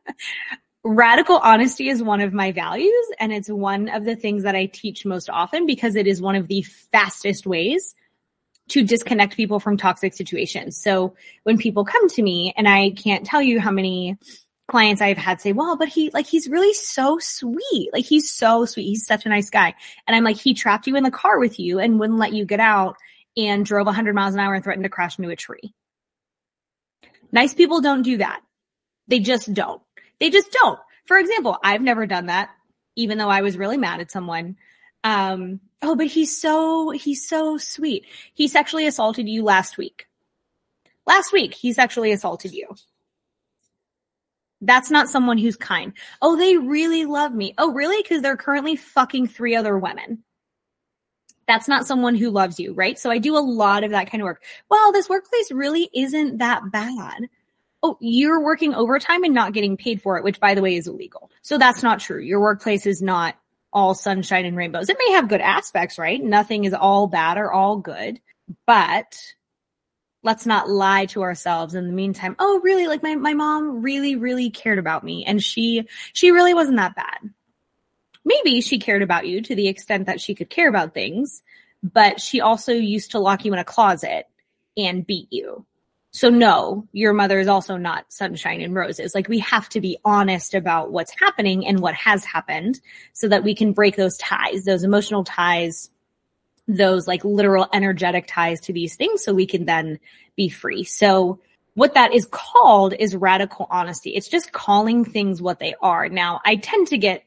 radical 0.89 1.37
honesty 1.37 1.87
is 1.87 2.01
one 2.01 2.19
of 2.19 2.33
my 2.33 2.51
values 2.51 3.05
and 3.19 3.31
it's 3.31 3.49
one 3.49 3.89
of 3.89 4.05
the 4.05 4.15
things 4.15 4.41
that 4.41 4.55
I 4.55 4.65
teach 4.65 5.05
most 5.05 5.29
often 5.29 5.67
because 5.67 5.95
it 5.95 6.07
is 6.07 6.19
one 6.19 6.35
of 6.35 6.47
the 6.47 6.63
fastest 6.63 7.45
ways 7.45 7.93
to 8.69 8.83
disconnect 8.83 9.35
people 9.35 9.59
from 9.59 9.77
toxic 9.77 10.15
situations. 10.15 10.81
So 10.81 11.15
when 11.43 11.59
people 11.59 11.85
come 11.85 12.09
to 12.09 12.23
me 12.23 12.53
and 12.57 12.67
I 12.67 12.89
can't 12.91 13.23
tell 13.23 13.41
you 13.41 13.59
how 13.59 13.69
many 13.69 14.17
clients 14.67 15.01
I've 15.01 15.17
had 15.17 15.41
say, 15.41 15.51
well, 15.51 15.77
but 15.77 15.89
he, 15.89 16.09
like, 16.11 16.25
he's 16.25 16.47
really 16.47 16.73
so 16.73 17.19
sweet. 17.19 17.89
Like, 17.93 18.05
he's 18.05 18.31
so 18.31 18.65
sweet. 18.65 18.85
He's 18.85 19.05
such 19.05 19.25
a 19.25 19.29
nice 19.29 19.49
guy. 19.51 19.75
And 20.07 20.15
I'm 20.15 20.23
like, 20.23 20.37
he 20.37 20.55
trapped 20.55 20.87
you 20.87 20.95
in 20.95 21.03
the 21.03 21.11
car 21.11 21.39
with 21.39 21.59
you 21.59 21.79
and 21.79 21.99
wouldn't 21.99 22.19
let 22.19 22.33
you 22.33 22.45
get 22.45 22.59
out 22.59 22.95
and 23.37 23.63
drove 23.63 23.85
100 23.85 24.15
miles 24.15 24.33
an 24.33 24.39
hour 24.39 24.55
and 24.55 24.63
threatened 24.63 24.85
to 24.85 24.89
crash 24.89 25.19
into 25.19 25.29
a 25.29 25.35
tree. 25.35 25.73
Nice 27.31 27.53
people 27.53 27.81
don't 27.81 28.01
do 28.01 28.17
that. 28.17 28.41
They 29.07 29.19
just 29.19 29.53
don't. 29.53 29.81
They 30.19 30.29
just 30.29 30.51
don't. 30.51 30.79
For 31.05 31.17
example, 31.17 31.57
I've 31.63 31.81
never 31.81 32.05
done 32.05 32.27
that, 32.27 32.49
even 32.95 33.17
though 33.17 33.29
I 33.29 33.41
was 33.41 33.57
really 33.57 33.77
mad 33.77 33.99
at 33.99 34.11
someone. 34.11 34.57
Um, 35.03 35.59
oh, 35.81 35.95
but 35.95 36.07
he's 36.07 36.39
so, 36.39 36.91
he's 36.91 37.27
so 37.27 37.57
sweet. 37.57 38.05
He 38.33 38.47
sexually 38.47 38.85
assaulted 38.85 39.27
you 39.27 39.43
last 39.43 39.77
week. 39.77 40.07
Last 41.05 41.33
week, 41.33 41.53
he 41.53 41.73
sexually 41.73 42.11
assaulted 42.11 42.53
you. 42.53 42.67
That's 44.61 44.91
not 44.91 45.07
someone 45.07 45.37
who's 45.37 45.55
kind. 45.55 45.93
Oh, 46.21 46.35
they 46.35 46.57
really 46.57 47.05
love 47.05 47.33
me. 47.33 47.53
Oh, 47.57 47.71
really? 47.71 48.01
Because 48.01 48.21
they're 48.21 48.37
currently 48.37 48.75
fucking 48.75 49.27
three 49.27 49.55
other 49.55 49.77
women. 49.77 50.23
That's 51.47 51.67
not 51.67 51.87
someone 51.87 52.13
who 52.15 52.29
loves 52.29 52.59
you, 52.59 52.73
right? 52.73 52.99
So 52.99 53.09
I 53.09 53.17
do 53.17 53.35
a 53.35 53.39
lot 53.39 53.83
of 53.83 53.91
that 53.91 54.11
kind 54.11 54.21
of 54.21 54.25
work. 54.25 54.43
Well, 54.69 54.91
this 54.91 55.09
workplace 55.09 55.51
really 55.51 55.89
isn't 55.95 56.37
that 56.39 56.71
bad. 56.71 57.29
Oh, 57.81 57.97
you're 58.01 58.43
working 58.43 58.73
overtime 58.73 59.23
and 59.23 59.33
not 59.33 59.53
getting 59.53 59.77
paid 59.77 60.01
for 60.01 60.17
it, 60.17 60.23
which 60.23 60.39
by 60.39 60.53
the 60.53 60.61
way 60.61 60.75
is 60.75 60.87
illegal. 60.87 61.31
So 61.41 61.57
that's 61.57 61.81
not 61.81 61.99
true. 61.99 62.21
Your 62.21 62.41
workplace 62.41 62.85
is 62.85 63.01
not 63.01 63.35
all 63.71 63.93
sunshine 63.93 64.45
and 64.45 64.57
rainbows. 64.57 64.89
It 64.89 64.97
may 64.99 65.13
have 65.13 65.29
good 65.29 65.41
aspects, 65.41 65.97
right? 65.97 66.21
Nothing 66.21 66.65
is 66.65 66.73
all 66.73 67.07
bad 67.07 67.37
or 67.37 67.51
all 67.51 67.77
good, 67.77 68.19
but 68.65 69.17
let's 70.23 70.45
not 70.45 70.69
lie 70.69 71.05
to 71.07 71.21
ourselves 71.21 71.75
in 71.75 71.87
the 71.87 71.93
meantime. 71.93 72.35
Oh, 72.39 72.59
really? 72.61 72.87
Like 72.87 73.03
my, 73.03 73.15
my 73.15 73.33
mom 73.33 73.81
really, 73.81 74.15
really 74.15 74.49
cared 74.49 74.79
about 74.79 75.03
me 75.03 75.23
and 75.25 75.41
she, 75.41 75.87
she 76.13 76.31
really 76.31 76.53
wasn't 76.53 76.77
that 76.77 76.95
bad. 76.95 77.17
Maybe 78.25 78.61
she 78.61 78.79
cared 78.79 79.01
about 79.01 79.27
you 79.27 79.41
to 79.41 79.55
the 79.55 79.67
extent 79.67 80.07
that 80.07 80.19
she 80.19 80.35
could 80.35 80.49
care 80.49 80.67
about 80.67 80.93
things, 80.93 81.41
but 81.81 82.19
she 82.19 82.41
also 82.41 82.73
used 82.73 83.11
to 83.11 83.19
lock 83.19 83.45
you 83.45 83.53
in 83.53 83.59
a 83.59 83.63
closet 83.63 84.27
and 84.75 85.07
beat 85.07 85.31
you. 85.31 85.65
So 86.19 86.29
no, 86.29 86.85
your 86.91 87.13
mother 87.13 87.39
is 87.39 87.47
also 87.47 87.77
not 87.77 88.11
sunshine 88.11 88.59
and 88.59 88.75
roses. 88.75 89.15
Like 89.15 89.29
we 89.29 89.39
have 89.39 89.69
to 89.69 89.79
be 89.79 89.99
honest 90.03 90.53
about 90.53 90.91
what's 90.91 91.17
happening 91.17 91.65
and 91.65 91.79
what 91.79 91.93
has 91.93 92.25
happened 92.25 92.81
so 93.13 93.29
that 93.29 93.45
we 93.45 93.55
can 93.55 93.71
break 93.71 93.95
those 93.95 94.17
ties, 94.17 94.65
those 94.65 94.83
emotional 94.83 95.23
ties, 95.23 95.89
those 96.67 97.07
like 97.07 97.23
literal 97.23 97.69
energetic 97.71 98.27
ties 98.27 98.59
to 98.59 98.73
these 98.73 98.97
things 98.97 99.23
so 99.23 99.33
we 99.33 99.45
can 99.45 99.63
then 99.63 99.97
be 100.35 100.49
free. 100.49 100.83
So 100.83 101.39
what 101.75 101.93
that 101.93 102.13
is 102.13 102.27
called 102.29 102.93
is 102.99 103.15
radical 103.15 103.67
honesty. 103.69 104.09
It's 104.09 104.27
just 104.27 104.51
calling 104.51 105.05
things 105.05 105.41
what 105.41 105.59
they 105.59 105.73
are. 105.81 106.09
Now, 106.09 106.41
I 106.43 106.57
tend 106.57 106.87
to 106.89 106.97
get 106.97 107.23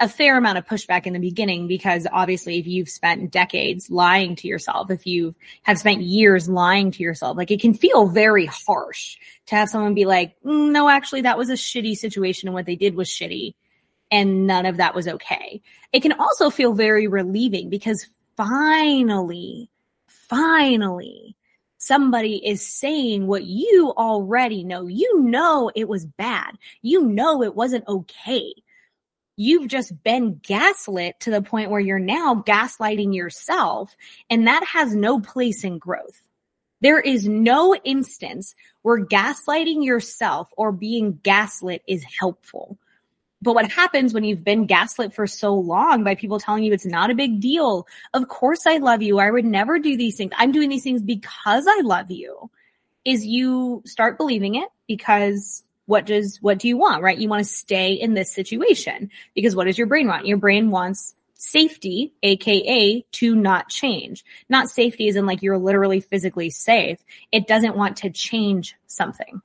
a 0.00 0.08
fair 0.08 0.36
amount 0.36 0.58
of 0.58 0.66
pushback 0.66 1.06
in 1.06 1.12
the 1.12 1.20
beginning 1.20 1.68
because 1.68 2.06
obviously 2.12 2.58
if 2.58 2.66
you've 2.66 2.88
spent 2.88 3.30
decades 3.30 3.90
lying 3.90 4.34
to 4.36 4.48
yourself, 4.48 4.90
if 4.90 5.06
you 5.06 5.34
have 5.62 5.78
spent 5.78 6.02
years 6.02 6.48
lying 6.48 6.90
to 6.90 7.02
yourself, 7.02 7.36
like 7.36 7.50
it 7.50 7.60
can 7.60 7.74
feel 7.74 8.08
very 8.08 8.46
harsh 8.46 9.16
to 9.46 9.54
have 9.54 9.68
someone 9.68 9.94
be 9.94 10.04
like, 10.04 10.34
mm, 10.44 10.72
no, 10.72 10.88
actually 10.88 11.22
that 11.22 11.38
was 11.38 11.48
a 11.48 11.54
shitty 11.54 11.96
situation 11.96 12.48
and 12.48 12.54
what 12.54 12.66
they 12.66 12.76
did 12.76 12.96
was 12.96 13.08
shitty 13.08 13.54
and 14.10 14.46
none 14.46 14.66
of 14.66 14.78
that 14.78 14.94
was 14.94 15.06
okay. 15.06 15.62
It 15.92 16.00
can 16.00 16.12
also 16.12 16.50
feel 16.50 16.72
very 16.72 17.06
relieving 17.06 17.70
because 17.70 18.06
finally, 18.36 19.70
finally, 20.08 21.36
somebody 21.78 22.44
is 22.44 22.66
saying 22.66 23.26
what 23.26 23.44
you 23.44 23.92
already 23.96 24.64
know. 24.64 24.86
You 24.86 25.20
know 25.20 25.70
it 25.74 25.88
was 25.88 26.06
bad. 26.06 26.56
You 26.82 27.06
know 27.06 27.42
it 27.42 27.54
wasn't 27.54 27.86
okay. 27.86 28.54
You've 29.36 29.68
just 29.68 30.02
been 30.04 30.40
gaslit 30.42 31.18
to 31.20 31.30
the 31.30 31.42
point 31.42 31.70
where 31.70 31.80
you're 31.80 31.98
now 31.98 32.44
gaslighting 32.46 33.14
yourself, 33.14 33.96
and 34.30 34.46
that 34.46 34.64
has 34.64 34.94
no 34.94 35.20
place 35.20 35.64
in 35.64 35.78
growth. 35.78 36.20
There 36.80 37.00
is 37.00 37.26
no 37.26 37.74
instance 37.74 38.54
where 38.82 39.04
gaslighting 39.04 39.84
yourself 39.84 40.50
or 40.56 40.70
being 40.70 41.18
gaslit 41.22 41.82
is 41.88 42.04
helpful. 42.20 42.78
But 43.42 43.54
what 43.54 43.70
happens 43.70 44.14
when 44.14 44.24
you've 44.24 44.44
been 44.44 44.66
gaslit 44.66 45.12
for 45.12 45.26
so 45.26 45.54
long 45.54 46.04
by 46.04 46.14
people 46.14 46.38
telling 46.38 46.62
you 46.62 46.72
it's 46.72 46.86
not 46.86 47.10
a 47.10 47.14
big 47.14 47.40
deal? 47.40 47.86
Of 48.12 48.28
course 48.28 48.66
I 48.66 48.76
love 48.76 49.02
you. 49.02 49.18
I 49.18 49.30
would 49.30 49.44
never 49.44 49.78
do 49.78 49.96
these 49.96 50.16
things. 50.16 50.32
I'm 50.36 50.52
doing 50.52 50.70
these 50.70 50.84
things 50.84 51.02
because 51.02 51.66
I 51.66 51.80
love 51.82 52.10
you. 52.10 52.50
Is 53.04 53.26
you 53.26 53.82
start 53.84 54.16
believing 54.16 54.54
it 54.54 54.68
because 54.86 55.63
what 55.86 56.06
does, 56.06 56.38
what 56.40 56.58
do 56.58 56.68
you 56.68 56.76
want, 56.76 57.02
right? 57.02 57.18
You 57.18 57.28
want 57.28 57.44
to 57.44 57.50
stay 57.50 57.92
in 57.92 58.14
this 58.14 58.32
situation 58.32 59.10
because 59.34 59.54
what 59.54 59.64
does 59.64 59.78
your 59.78 59.86
brain 59.86 60.06
want? 60.06 60.26
Your 60.26 60.38
brain 60.38 60.70
wants 60.70 61.14
safety, 61.34 62.14
aka 62.22 63.04
to 63.12 63.34
not 63.34 63.68
change. 63.68 64.24
Not 64.48 64.68
safety 64.68 65.08
is 65.08 65.16
in 65.16 65.26
like 65.26 65.42
you're 65.42 65.58
literally 65.58 66.00
physically 66.00 66.50
safe. 66.50 66.98
It 67.32 67.46
doesn't 67.46 67.76
want 67.76 67.98
to 67.98 68.10
change 68.10 68.76
something. 68.86 69.42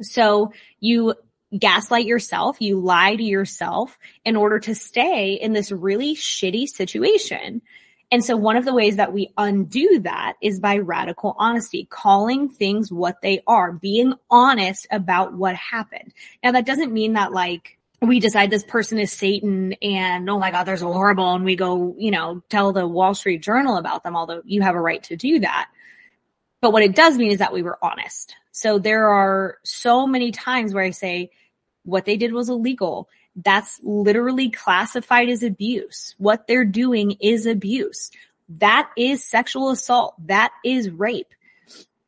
So 0.00 0.52
you 0.80 1.14
gaslight 1.56 2.04
yourself, 2.04 2.60
you 2.60 2.80
lie 2.80 3.16
to 3.16 3.22
yourself 3.22 3.98
in 4.24 4.36
order 4.36 4.58
to 4.60 4.74
stay 4.74 5.34
in 5.34 5.52
this 5.52 5.72
really 5.72 6.14
shitty 6.14 6.66
situation. 6.66 7.62
And 8.10 8.24
so 8.24 8.36
one 8.36 8.56
of 8.56 8.64
the 8.64 8.74
ways 8.74 8.96
that 8.96 9.12
we 9.12 9.32
undo 9.36 10.00
that 10.00 10.34
is 10.40 10.60
by 10.60 10.78
radical 10.78 11.34
honesty, 11.38 11.86
calling 11.90 12.48
things 12.48 12.90
what 12.90 13.20
they 13.20 13.42
are, 13.46 13.72
being 13.72 14.14
honest 14.30 14.86
about 14.90 15.34
what 15.34 15.54
happened. 15.56 16.14
Now 16.42 16.52
that 16.52 16.66
doesn't 16.66 16.92
mean 16.92 17.12
that 17.12 17.32
like 17.32 17.78
we 18.00 18.20
decide 18.20 18.50
this 18.50 18.64
person 18.64 18.98
is 18.98 19.12
Satan 19.12 19.74
and 19.82 20.28
oh 20.30 20.38
my 20.38 20.50
God, 20.50 20.64
there's 20.64 20.82
a 20.82 20.86
horrible 20.86 21.34
and 21.34 21.44
we 21.44 21.56
go, 21.56 21.94
you 21.98 22.10
know, 22.10 22.42
tell 22.48 22.72
the 22.72 22.86
Wall 22.86 23.14
Street 23.14 23.42
Journal 23.42 23.76
about 23.76 24.04
them, 24.04 24.16
although 24.16 24.42
you 24.44 24.62
have 24.62 24.74
a 24.74 24.80
right 24.80 25.02
to 25.04 25.16
do 25.16 25.40
that. 25.40 25.68
But 26.60 26.72
what 26.72 26.82
it 26.82 26.96
does 26.96 27.18
mean 27.18 27.30
is 27.30 27.38
that 27.38 27.52
we 27.52 27.62
were 27.62 27.78
honest. 27.82 28.34
So 28.52 28.78
there 28.78 29.08
are 29.08 29.58
so 29.64 30.06
many 30.06 30.32
times 30.32 30.72
where 30.72 30.84
I 30.84 30.90
say, 30.90 31.30
what 31.84 32.04
they 32.04 32.16
did 32.16 32.32
was 32.32 32.48
illegal. 32.48 33.08
That's 33.44 33.80
literally 33.82 34.50
classified 34.50 35.28
as 35.28 35.42
abuse. 35.42 36.14
What 36.18 36.46
they're 36.46 36.64
doing 36.64 37.12
is 37.20 37.46
abuse. 37.46 38.10
That 38.48 38.90
is 38.96 39.22
sexual 39.22 39.70
assault. 39.70 40.14
That 40.26 40.52
is 40.64 40.90
rape 40.90 41.32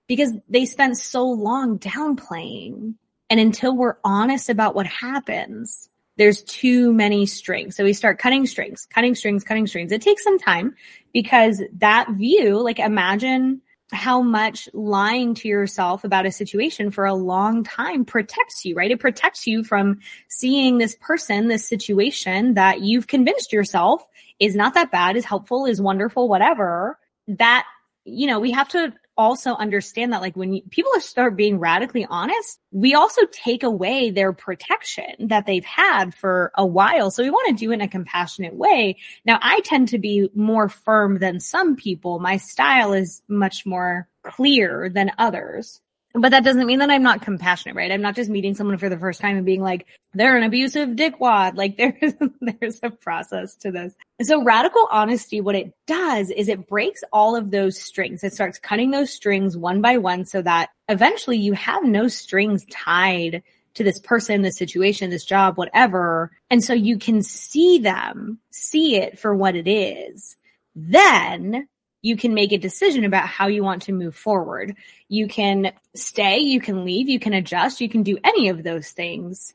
because 0.06 0.32
they 0.48 0.66
spent 0.66 0.96
so 0.96 1.24
long 1.24 1.78
downplaying. 1.78 2.94
And 3.28 3.38
until 3.38 3.76
we're 3.76 3.96
honest 4.02 4.48
about 4.48 4.74
what 4.74 4.86
happens, 4.86 5.88
there's 6.16 6.42
too 6.42 6.92
many 6.92 7.26
strings. 7.26 7.76
So 7.76 7.84
we 7.84 7.92
start 7.92 8.18
cutting 8.18 8.44
strings, 8.46 8.86
cutting 8.92 9.14
strings, 9.14 9.44
cutting 9.44 9.66
strings. 9.66 9.92
It 9.92 10.02
takes 10.02 10.24
some 10.24 10.38
time 10.38 10.74
because 11.12 11.62
that 11.78 12.10
view, 12.10 12.60
like 12.60 12.78
imagine 12.78 13.62
how 13.92 14.22
much 14.22 14.68
lying 14.72 15.34
to 15.34 15.48
yourself 15.48 16.04
about 16.04 16.26
a 16.26 16.32
situation 16.32 16.90
for 16.90 17.04
a 17.04 17.14
long 17.14 17.64
time 17.64 18.04
protects 18.04 18.64
you, 18.64 18.74
right? 18.74 18.90
It 18.90 19.00
protects 19.00 19.46
you 19.46 19.64
from 19.64 20.00
seeing 20.28 20.78
this 20.78 20.96
person, 21.00 21.48
this 21.48 21.68
situation 21.68 22.54
that 22.54 22.80
you've 22.80 23.06
convinced 23.06 23.52
yourself 23.52 24.06
is 24.38 24.56
not 24.56 24.74
that 24.74 24.90
bad, 24.90 25.16
is 25.16 25.24
helpful, 25.24 25.66
is 25.66 25.80
wonderful, 25.80 26.28
whatever. 26.28 26.98
That, 27.28 27.66
you 28.04 28.26
know, 28.26 28.40
we 28.40 28.50
have 28.52 28.68
to 28.70 28.92
also 29.20 29.54
understand 29.54 30.12
that 30.12 30.22
like 30.22 30.36
when 30.36 30.54
you, 30.54 30.62
people 30.70 30.90
start 31.00 31.36
being 31.36 31.58
radically 31.58 32.06
honest, 32.08 32.58
we 32.72 32.94
also 32.94 33.20
take 33.30 33.62
away 33.62 34.10
their 34.10 34.32
protection 34.32 35.28
that 35.28 35.44
they've 35.44 35.64
had 35.64 36.14
for 36.14 36.50
a 36.56 36.66
while. 36.66 37.10
So 37.10 37.22
we 37.22 37.30
want 37.30 37.48
to 37.50 37.64
do 37.64 37.70
it 37.70 37.74
in 37.74 37.80
a 37.82 37.88
compassionate 37.88 38.54
way. 38.54 38.96
Now 39.26 39.38
I 39.42 39.60
tend 39.60 39.88
to 39.88 39.98
be 39.98 40.30
more 40.34 40.70
firm 40.70 41.18
than 41.18 41.38
some 41.38 41.76
people. 41.76 42.18
My 42.18 42.38
style 42.38 42.94
is 42.94 43.22
much 43.28 43.66
more 43.66 44.08
clear 44.22 44.88
than 44.88 45.12
others. 45.18 45.82
But 46.12 46.30
that 46.30 46.42
doesn't 46.42 46.66
mean 46.66 46.80
that 46.80 46.90
I'm 46.90 47.04
not 47.04 47.22
compassionate, 47.22 47.76
right? 47.76 47.92
I'm 47.92 48.02
not 48.02 48.16
just 48.16 48.30
meeting 48.30 48.54
someone 48.54 48.78
for 48.78 48.88
the 48.88 48.98
first 48.98 49.20
time 49.20 49.36
and 49.36 49.46
being 49.46 49.62
like, 49.62 49.86
they're 50.12 50.36
an 50.36 50.42
abusive 50.42 50.90
dickwad. 50.90 51.56
Like 51.56 51.76
there's, 52.00 52.14
there's 52.40 52.80
a 52.82 52.90
process 52.90 53.54
to 53.56 53.70
this. 53.70 53.94
So 54.22 54.42
radical 54.42 54.88
honesty, 54.90 55.40
what 55.40 55.54
it 55.54 55.72
does 55.86 56.30
is 56.30 56.48
it 56.48 56.68
breaks 56.68 57.04
all 57.12 57.36
of 57.36 57.50
those 57.50 57.80
strings. 57.80 58.24
It 58.24 58.32
starts 58.32 58.58
cutting 58.58 58.90
those 58.90 59.12
strings 59.12 59.56
one 59.56 59.80
by 59.80 59.98
one 59.98 60.24
so 60.24 60.42
that 60.42 60.70
eventually 60.88 61.38
you 61.38 61.52
have 61.52 61.84
no 61.84 62.08
strings 62.08 62.64
tied 62.70 63.44
to 63.74 63.84
this 63.84 64.00
person, 64.00 64.42
this 64.42 64.56
situation, 64.56 65.10
this 65.10 65.24
job, 65.24 65.56
whatever. 65.56 66.32
And 66.50 66.62
so 66.62 66.72
you 66.72 66.98
can 66.98 67.22
see 67.22 67.78
them, 67.78 68.40
see 68.50 68.96
it 68.96 69.16
for 69.18 69.32
what 69.34 69.54
it 69.54 69.68
is. 69.68 70.36
Then 70.74 71.68
you 72.02 72.16
can 72.16 72.34
make 72.34 72.52
a 72.52 72.58
decision 72.58 73.04
about 73.04 73.26
how 73.26 73.46
you 73.46 73.62
want 73.62 73.82
to 73.82 73.92
move 73.92 74.16
forward. 74.16 74.74
You 75.08 75.28
can 75.28 75.72
stay, 75.94 76.38
you 76.38 76.60
can 76.60 76.84
leave, 76.84 77.08
you 77.08 77.20
can 77.20 77.34
adjust, 77.34 77.80
you 77.80 77.88
can 77.88 78.02
do 78.02 78.18
any 78.24 78.48
of 78.48 78.62
those 78.62 78.90
things. 78.90 79.54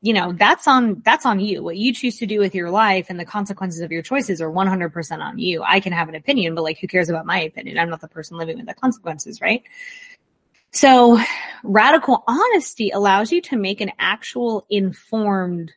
You 0.00 0.12
know, 0.12 0.32
that's 0.32 0.68
on, 0.68 1.02
that's 1.04 1.26
on 1.26 1.40
you. 1.40 1.62
What 1.62 1.76
you 1.76 1.92
choose 1.92 2.18
to 2.18 2.26
do 2.26 2.38
with 2.38 2.54
your 2.54 2.70
life 2.70 3.06
and 3.10 3.18
the 3.18 3.24
consequences 3.24 3.80
of 3.80 3.90
your 3.90 4.02
choices 4.02 4.40
are 4.40 4.50
100% 4.50 5.20
on 5.20 5.38
you. 5.38 5.62
I 5.62 5.80
can 5.80 5.92
have 5.92 6.08
an 6.08 6.14
opinion, 6.14 6.54
but 6.54 6.62
like, 6.62 6.78
who 6.78 6.86
cares 6.86 7.08
about 7.08 7.26
my 7.26 7.40
opinion? 7.40 7.78
I'm 7.78 7.90
not 7.90 8.00
the 8.00 8.08
person 8.08 8.38
living 8.38 8.58
with 8.58 8.66
the 8.66 8.74
consequences, 8.74 9.40
right? 9.40 9.62
So 10.70 11.18
radical 11.64 12.22
honesty 12.28 12.90
allows 12.90 13.32
you 13.32 13.40
to 13.42 13.56
make 13.56 13.80
an 13.80 13.90
actual 13.98 14.66
informed 14.70 15.72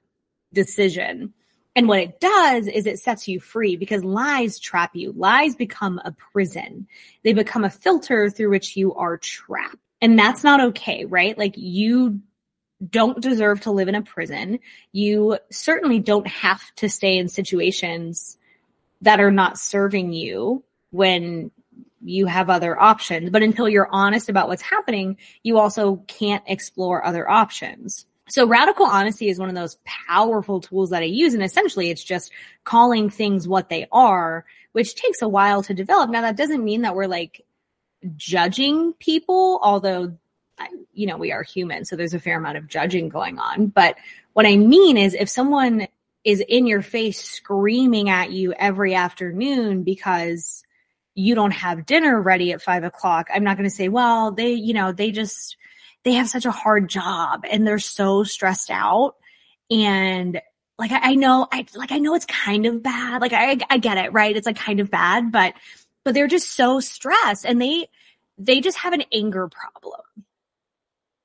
decision 0.53 1.33
And 1.75 1.87
what 1.87 1.99
it 1.99 2.19
does 2.19 2.67
is 2.67 2.85
it 2.85 2.99
sets 2.99 3.27
you 3.27 3.39
free 3.39 3.77
because 3.77 4.03
lies 4.03 4.59
trap 4.59 4.91
you. 4.93 5.13
Lies 5.13 5.55
become 5.55 6.01
a 6.03 6.11
prison. 6.11 6.87
They 7.23 7.33
become 7.33 7.63
a 7.63 7.69
filter 7.69 8.29
through 8.29 8.49
which 8.49 8.75
you 8.75 8.93
are 8.95 9.17
trapped. 9.17 9.77
And 10.01 10.19
that's 10.19 10.43
not 10.43 10.59
okay, 10.59 11.05
right? 11.05 11.37
Like 11.37 11.53
you 11.55 12.19
don't 12.89 13.21
deserve 13.21 13.61
to 13.61 13.71
live 13.71 13.87
in 13.87 13.95
a 13.95 14.01
prison. 14.01 14.59
You 14.91 15.37
certainly 15.51 15.99
don't 15.99 16.27
have 16.27 16.61
to 16.77 16.89
stay 16.89 17.17
in 17.17 17.29
situations 17.29 18.37
that 19.01 19.19
are 19.19 19.31
not 19.31 19.57
serving 19.57 20.11
you 20.11 20.63
when 20.89 21.51
you 22.03 22.25
have 22.25 22.49
other 22.49 22.79
options. 22.79 23.29
But 23.29 23.43
until 23.43 23.69
you're 23.69 23.89
honest 23.91 24.29
about 24.29 24.47
what's 24.47 24.61
happening, 24.61 25.17
you 25.43 25.57
also 25.57 25.97
can't 26.07 26.43
explore 26.47 27.05
other 27.05 27.29
options. 27.29 28.07
So 28.31 28.47
radical 28.47 28.85
honesty 28.85 29.27
is 29.27 29.39
one 29.39 29.49
of 29.49 29.55
those 29.55 29.77
powerful 30.07 30.61
tools 30.61 30.91
that 30.91 31.03
I 31.03 31.05
use. 31.05 31.33
And 31.33 31.43
essentially 31.43 31.89
it's 31.89 32.03
just 32.03 32.31
calling 32.63 33.09
things 33.09 33.47
what 33.47 33.67
they 33.67 33.87
are, 33.91 34.45
which 34.71 34.95
takes 34.95 35.21
a 35.21 35.27
while 35.27 35.63
to 35.63 35.73
develop. 35.73 36.09
Now 36.09 36.21
that 36.21 36.37
doesn't 36.37 36.63
mean 36.63 36.83
that 36.83 36.95
we're 36.95 37.07
like 37.07 37.45
judging 38.15 38.93
people, 38.93 39.59
although, 39.61 40.17
you 40.93 41.07
know, 41.07 41.17
we 41.17 41.33
are 41.33 41.43
human. 41.43 41.83
So 41.83 41.95
there's 41.95 42.13
a 42.13 42.19
fair 42.19 42.37
amount 42.37 42.57
of 42.57 42.67
judging 42.67 43.09
going 43.09 43.37
on. 43.37 43.67
But 43.67 43.97
what 44.33 44.45
I 44.45 44.55
mean 44.55 44.95
is 44.95 45.13
if 45.13 45.27
someone 45.27 45.87
is 46.23 46.39
in 46.39 46.67
your 46.67 46.81
face 46.81 47.21
screaming 47.21 48.09
at 48.09 48.31
you 48.31 48.53
every 48.53 48.95
afternoon 48.95 49.83
because 49.83 50.63
you 51.15 51.35
don't 51.35 51.51
have 51.51 51.85
dinner 51.85 52.21
ready 52.21 52.53
at 52.53 52.61
five 52.61 52.85
o'clock, 52.85 53.27
I'm 53.33 53.43
not 53.43 53.57
going 53.57 53.69
to 53.69 53.75
say, 53.75 53.89
well, 53.89 54.31
they, 54.31 54.53
you 54.53 54.73
know, 54.73 54.93
they 54.93 55.11
just, 55.11 55.57
they 56.03 56.13
have 56.13 56.29
such 56.29 56.45
a 56.45 56.51
hard 56.51 56.89
job 56.89 57.45
and 57.49 57.65
they're 57.65 57.79
so 57.79 58.23
stressed 58.23 58.71
out. 58.71 59.15
And 59.69 60.41
like, 60.77 60.91
I, 60.91 61.11
I 61.11 61.15
know, 61.15 61.47
I, 61.51 61.65
like, 61.75 61.91
I 61.91 61.99
know 61.99 62.15
it's 62.15 62.25
kind 62.25 62.65
of 62.65 62.81
bad. 62.81 63.21
Like, 63.21 63.33
I, 63.33 63.59
I 63.69 63.77
get 63.77 63.97
it, 63.97 64.13
right? 64.13 64.35
It's 64.35 64.47
like 64.47 64.57
kind 64.57 64.79
of 64.79 64.89
bad, 64.89 65.31
but, 65.31 65.53
but 66.03 66.13
they're 66.13 66.27
just 66.27 66.49
so 66.49 66.79
stressed 66.79 67.45
and 67.45 67.61
they, 67.61 67.87
they 68.37 68.61
just 68.61 68.79
have 68.79 68.93
an 68.93 69.03
anger 69.13 69.47
problem. 69.47 70.01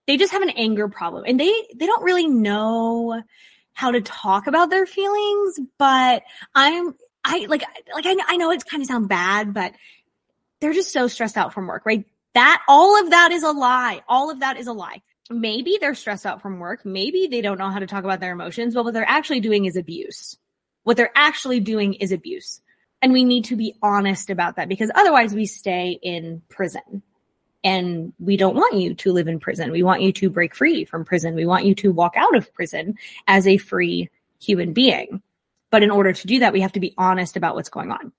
They 0.06 0.16
just 0.16 0.33
have 0.33 0.42
an 0.42 0.50
anger 0.50 0.88
problem 0.88 1.25
and 1.26 1.40
they, 1.40 1.52
they 1.75 1.87
don't 1.87 2.04
really 2.04 2.28
know 2.28 3.23
how 3.73 3.90
to 3.90 4.00
talk 4.00 4.47
about 4.47 4.71
their 4.71 4.87
feelings, 4.87 5.59
but 5.78 6.23
I'm, 6.54 6.95
I 7.25 7.47
like, 7.49 7.64
like, 7.92 8.06
I, 8.06 8.16
I 8.28 8.37
know 8.37 8.50
it's 8.50 8.64
kind 8.64 8.83
of 8.83 8.87
sound 8.87 9.09
bad, 9.09 9.52
but 9.52 9.73
they're 10.61 10.73
just 10.73 10.92
so 10.92 11.09
stressed 11.09 11.37
out 11.37 11.52
from 11.52 11.66
work, 11.66 11.85
right? 11.85 12.04
That 12.37 12.61
all 12.69 13.02
of 13.02 13.09
that 13.11 13.33
is 13.33 13.43
a 13.43 13.50
lie. 13.50 14.02
All 14.07 14.31
of 14.31 14.40
that 14.40 14.59
is 14.59 14.66
a 14.66 14.73
lie. 14.75 15.00
Maybe 15.31 15.78
they're 15.81 15.95
stressed 15.95 16.26
out 16.26 16.43
from 16.43 16.59
work. 16.59 16.85
Maybe 16.85 17.28
they 17.28 17.40
don't 17.40 17.57
know 17.57 17.71
how 17.71 17.78
to 17.78 17.87
talk 17.87 18.05
about 18.05 18.21
their 18.21 18.33
emotions, 18.33 18.75
but 18.75 18.85
what 18.85 18.93
they're 18.93 19.09
actually 19.09 19.40
doing 19.40 19.64
is 19.64 19.75
abuse. 19.75 20.37
What 20.83 20.99
they're 20.99 21.16
actually 21.16 21.61
doing 21.61 21.95
is 21.95 22.12
abuse. 22.12 22.61
And 23.00 23.14
we 23.14 23.25
need 23.25 23.47
to 23.47 23.57
be 23.57 23.75
honest 23.83 24.28
about 24.28 24.57
that 24.57 24.69
because 24.69 24.90
otherwise 24.95 25.33
we 25.33 25.47
stay 25.47 25.99
in 26.02 26.43
prison. 26.50 27.02
And 27.64 28.12
we 28.19 28.37
don't 28.37 28.55
want 28.55 28.75
you 28.75 28.95
to 28.95 29.12
live 29.12 29.28
in 29.28 29.40
prison. 29.40 29.71
We 29.71 29.83
want 29.83 30.02
you 30.02 30.12
to 30.12 30.28
break 30.28 30.55
free 30.55 30.85
from 30.85 31.07
prison. 31.07 31.37
We 31.37 31.47
want 31.47 31.64
you 31.64 31.75
to 31.76 31.90
walk 31.90 32.16
out 32.19 32.37
of 32.37 32.52
prison 32.52 32.99
as 33.26 33.47
a 33.47 33.57
free 33.57 34.11
human 34.40 34.75
being. 34.75 35.23
But 35.71 35.83
in 35.83 35.90
order 35.90 36.12
to 36.12 36.26
do 36.26 36.40
that, 36.40 36.52
we 36.52 36.61
have 36.61 36.73
to 36.73 36.81
be 36.81 36.93
honest 36.99 37.38
about 37.38 37.55
what's 37.55 37.71
going 37.71 37.90
on. 37.90 38.12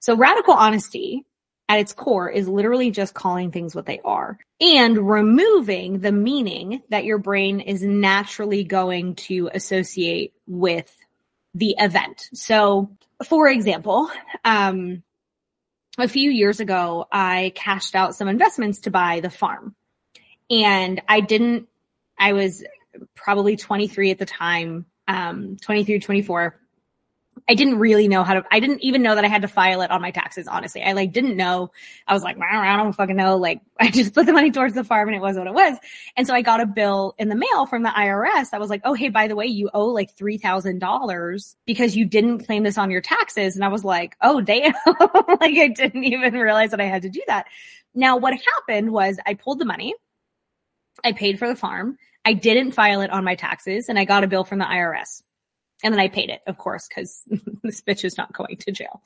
So 0.00 0.14
radical 0.14 0.52
honesty 0.52 1.24
at 1.68 1.80
its 1.80 1.92
core 1.92 2.28
is 2.28 2.48
literally 2.48 2.90
just 2.90 3.14
calling 3.14 3.50
things 3.50 3.74
what 3.74 3.86
they 3.86 4.00
are 4.04 4.38
and 4.60 5.08
removing 5.08 6.00
the 6.00 6.12
meaning 6.12 6.82
that 6.90 7.04
your 7.04 7.18
brain 7.18 7.60
is 7.60 7.82
naturally 7.82 8.64
going 8.64 9.14
to 9.14 9.50
associate 9.54 10.34
with 10.46 10.94
the 11.54 11.74
event. 11.78 12.28
So, 12.34 12.90
for 13.24 13.48
example, 13.48 14.10
um, 14.44 15.02
a 15.98 16.08
few 16.08 16.30
years 16.30 16.60
ago, 16.60 17.06
I 17.10 17.52
cashed 17.54 17.94
out 17.94 18.14
some 18.14 18.28
investments 18.28 18.80
to 18.80 18.90
buy 18.90 19.20
the 19.20 19.30
farm. 19.30 19.74
And 20.50 21.00
I 21.08 21.20
didn't, 21.20 21.68
I 22.18 22.32
was 22.32 22.64
probably 23.14 23.56
23 23.56 24.10
at 24.10 24.18
the 24.18 24.26
time, 24.26 24.86
um, 25.08 25.56
23, 25.60 26.00
24. 26.00 26.58
I 27.48 27.54
didn't 27.54 27.78
really 27.78 28.06
know 28.06 28.22
how 28.22 28.34
to, 28.34 28.44
I 28.52 28.60
didn't 28.60 28.82
even 28.82 29.02
know 29.02 29.14
that 29.14 29.24
I 29.24 29.28
had 29.28 29.42
to 29.42 29.48
file 29.48 29.82
it 29.82 29.90
on 29.90 30.00
my 30.00 30.10
taxes, 30.10 30.46
honestly. 30.46 30.82
I 30.82 30.92
like 30.92 31.12
didn't 31.12 31.36
know. 31.36 31.72
I 32.06 32.14
was 32.14 32.22
like, 32.22 32.36
I 32.40 32.76
don't 32.76 32.92
fucking 32.92 33.16
know. 33.16 33.36
Like 33.36 33.60
I 33.80 33.90
just 33.90 34.14
put 34.14 34.26
the 34.26 34.32
money 34.32 34.50
towards 34.50 34.74
the 34.74 34.84
farm 34.84 35.08
and 35.08 35.16
it 35.16 35.20
was 35.20 35.36
what 35.36 35.46
it 35.46 35.54
was. 35.54 35.76
And 36.16 36.26
so 36.26 36.34
I 36.34 36.42
got 36.42 36.60
a 36.60 36.66
bill 36.66 37.14
in 37.18 37.28
the 37.28 37.34
mail 37.34 37.66
from 37.66 37.82
the 37.82 37.88
IRS 37.90 38.50
that 38.50 38.60
was 38.60 38.70
like, 38.70 38.82
oh, 38.84 38.94
hey, 38.94 39.08
by 39.08 39.26
the 39.26 39.34
way, 39.36 39.46
you 39.46 39.70
owe 39.74 39.86
like 39.86 40.16
$3,000 40.16 41.54
because 41.66 41.96
you 41.96 42.04
didn't 42.04 42.46
claim 42.46 42.62
this 42.62 42.78
on 42.78 42.90
your 42.90 43.00
taxes. 43.00 43.56
And 43.56 43.64
I 43.64 43.68
was 43.68 43.84
like, 43.84 44.16
oh, 44.20 44.40
damn. 44.40 44.72
like 44.86 45.58
I 45.58 45.72
didn't 45.74 46.04
even 46.04 46.34
realize 46.34 46.70
that 46.70 46.80
I 46.80 46.86
had 46.86 47.02
to 47.02 47.10
do 47.10 47.22
that. 47.26 47.46
Now 47.94 48.16
what 48.16 48.34
happened 48.34 48.92
was 48.92 49.18
I 49.26 49.34
pulled 49.34 49.58
the 49.58 49.64
money. 49.64 49.94
I 51.04 51.12
paid 51.12 51.38
for 51.38 51.48
the 51.48 51.56
farm. 51.56 51.98
I 52.24 52.34
didn't 52.34 52.72
file 52.72 53.00
it 53.00 53.10
on 53.10 53.24
my 53.24 53.34
taxes 53.34 53.88
and 53.88 53.98
I 53.98 54.04
got 54.04 54.22
a 54.22 54.28
bill 54.28 54.44
from 54.44 54.60
the 54.60 54.64
IRS 54.64 55.22
and 55.82 55.92
then 55.92 56.00
I 56.00 56.08
paid 56.08 56.30
it, 56.30 56.42
of 56.46 56.58
course, 56.58 56.88
because 56.88 57.22
this 57.62 57.80
bitch 57.80 58.04
is 58.04 58.16
not 58.16 58.32
going 58.32 58.56
to 58.56 58.72
jail. 58.72 59.02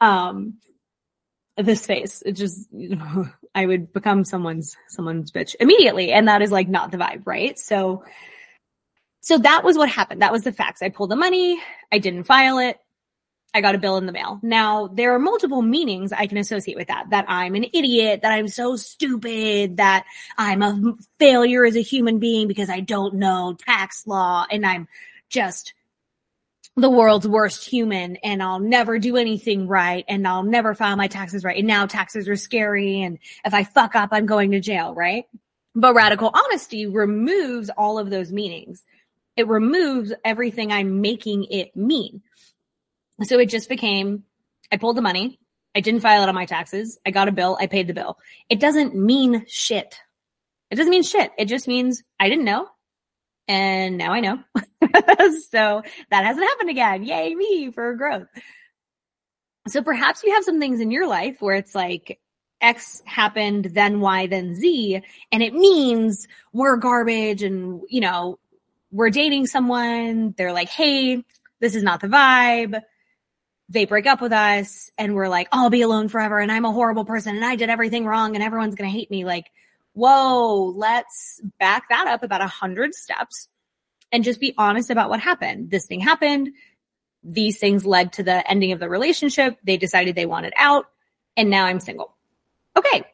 Um, 0.00 0.58
this 1.56 1.84
face, 1.86 2.22
it 2.24 2.32
just, 2.32 2.68
you 2.72 2.96
know, 2.96 3.28
I 3.54 3.66
would 3.66 3.92
become 3.92 4.24
someone's, 4.24 4.76
someone's 4.88 5.30
bitch 5.30 5.56
immediately. 5.60 6.12
And 6.12 6.28
that 6.28 6.42
is 6.42 6.52
like 6.52 6.68
not 6.68 6.90
the 6.90 6.98
vibe, 6.98 7.22
right? 7.24 7.58
So, 7.58 8.04
so 9.20 9.38
that 9.38 9.64
was 9.64 9.76
what 9.76 9.88
happened. 9.88 10.22
That 10.22 10.32
was 10.32 10.44
the 10.44 10.52
facts. 10.52 10.82
I 10.82 10.88
pulled 10.88 11.10
the 11.10 11.16
money. 11.16 11.60
I 11.92 11.98
didn't 11.98 12.24
file 12.24 12.58
it. 12.58 12.78
I 13.52 13.60
got 13.60 13.74
a 13.74 13.78
bill 13.78 13.96
in 13.96 14.06
the 14.06 14.12
mail. 14.12 14.38
Now, 14.42 14.86
there 14.86 15.12
are 15.12 15.18
multiple 15.18 15.60
meanings 15.60 16.12
I 16.12 16.28
can 16.28 16.38
associate 16.38 16.76
with 16.76 16.86
that. 16.86 17.10
That 17.10 17.24
I'm 17.28 17.56
an 17.56 17.64
idiot, 17.72 18.20
that 18.22 18.32
I'm 18.32 18.46
so 18.46 18.76
stupid, 18.76 19.78
that 19.78 20.04
I'm 20.38 20.62
a 20.62 20.94
failure 21.18 21.64
as 21.64 21.76
a 21.76 21.82
human 21.82 22.20
being 22.20 22.46
because 22.46 22.70
I 22.70 22.78
don't 22.78 23.14
know 23.14 23.56
tax 23.66 24.06
law 24.06 24.46
and 24.50 24.64
I'm 24.64 24.86
just 25.30 25.74
the 26.76 26.90
world's 26.90 27.26
worst 27.26 27.68
human 27.68 28.16
and 28.16 28.42
I'll 28.42 28.60
never 28.60 28.98
do 28.98 29.16
anything 29.16 29.66
right 29.66 30.04
and 30.08 30.26
I'll 30.26 30.42
never 30.42 30.74
file 30.74 30.96
my 30.96 31.08
taxes 31.08 31.44
right. 31.44 31.58
And 31.58 31.66
now 31.66 31.86
taxes 31.86 32.28
are 32.28 32.36
scary. 32.36 33.02
And 33.02 33.18
if 33.44 33.52
I 33.52 33.64
fuck 33.64 33.94
up, 33.94 34.10
I'm 34.12 34.26
going 34.26 34.52
to 34.52 34.60
jail, 34.60 34.94
right? 34.94 35.24
But 35.74 35.94
radical 35.94 36.30
honesty 36.32 36.86
removes 36.86 37.70
all 37.70 37.98
of 37.98 38.10
those 38.10 38.32
meanings. 38.32 38.84
It 39.36 39.48
removes 39.48 40.12
everything 40.24 40.72
I'm 40.72 41.00
making 41.00 41.44
it 41.44 41.74
mean. 41.76 42.22
So 43.22 43.38
it 43.38 43.50
just 43.50 43.68
became, 43.68 44.24
I 44.72 44.76
pulled 44.76 44.96
the 44.96 45.02
money. 45.02 45.38
I 45.74 45.80
didn't 45.80 46.00
file 46.00 46.22
it 46.22 46.28
on 46.28 46.34
my 46.34 46.46
taxes. 46.46 46.98
I 47.06 47.10
got 47.10 47.28
a 47.28 47.32
bill. 47.32 47.56
I 47.60 47.66
paid 47.66 47.86
the 47.86 47.94
bill. 47.94 48.18
It 48.48 48.58
doesn't 48.58 48.94
mean 48.94 49.44
shit. 49.46 50.00
It 50.70 50.76
doesn't 50.76 50.90
mean 50.90 51.02
shit. 51.02 51.32
It 51.38 51.44
just 51.46 51.68
means 51.68 52.02
I 52.18 52.28
didn't 52.28 52.44
know 52.44 52.68
and 53.50 53.98
now 53.98 54.12
I 54.12 54.20
know. 54.20 54.38
so 55.50 55.82
that 56.10 56.24
hasn't 56.24 56.46
happened 56.46 56.70
again. 56.70 57.02
Yay 57.02 57.34
me 57.34 57.72
for 57.72 57.94
growth. 57.96 58.28
So 59.66 59.82
perhaps 59.82 60.22
you 60.22 60.32
have 60.34 60.44
some 60.44 60.60
things 60.60 60.78
in 60.78 60.92
your 60.92 61.08
life 61.08 61.42
where 61.42 61.56
it's 61.56 61.74
like 61.74 62.20
X 62.60 63.02
happened, 63.06 63.70
then 63.72 63.98
Y, 63.98 64.28
then 64.28 64.54
Z, 64.54 65.02
and 65.32 65.42
it 65.42 65.52
means 65.52 66.28
we're 66.52 66.76
garbage 66.76 67.42
and, 67.42 67.80
you 67.88 68.00
know, 68.00 68.38
we're 68.92 69.10
dating 69.10 69.48
someone. 69.48 70.32
They're 70.38 70.52
like, 70.52 70.68
Hey, 70.68 71.24
this 71.58 71.74
is 71.74 71.82
not 71.82 72.00
the 72.00 72.06
vibe. 72.06 72.80
They 73.68 73.84
break 73.84 74.06
up 74.06 74.20
with 74.20 74.32
us 74.32 74.92
and 74.96 75.16
we're 75.16 75.28
like, 75.28 75.48
I'll 75.50 75.70
be 75.70 75.82
alone 75.82 76.08
forever 76.08 76.38
and 76.38 76.52
I'm 76.52 76.64
a 76.64 76.72
horrible 76.72 77.04
person 77.04 77.34
and 77.34 77.44
I 77.44 77.56
did 77.56 77.68
everything 77.68 78.06
wrong 78.06 78.36
and 78.36 78.44
everyone's 78.44 78.76
going 78.76 78.90
to 78.90 78.96
hate 78.96 79.10
me. 79.10 79.24
Like 79.24 79.50
whoa, 79.92 80.72
let's 80.76 81.40
back 81.58 81.88
that 81.88 82.06
up 82.06 82.22
about 82.22 82.40
a 82.40 82.46
hundred 82.46 82.94
steps 82.94 83.48
and 84.12 84.24
just 84.24 84.40
be 84.40 84.54
honest 84.58 84.90
about 84.90 85.10
what 85.10 85.20
happened. 85.20 85.70
This 85.70 85.86
thing 85.86 86.00
happened. 86.00 86.50
These 87.22 87.58
things 87.58 87.84
led 87.84 88.12
to 88.14 88.22
the 88.22 88.48
ending 88.50 88.72
of 88.72 88.80
the 88.80 88.88
relationship. 88.88 89.58
They 89.64 89.76
decided 89.76 90.14
they 90.14 90.26
wanted 90.26 90.52
out 90.56 90.86
and 91.36 91.50
now 91.50 91.66
I'm 91.66 91.80
single. 91.80 92.16
Okay. 92.76 93.04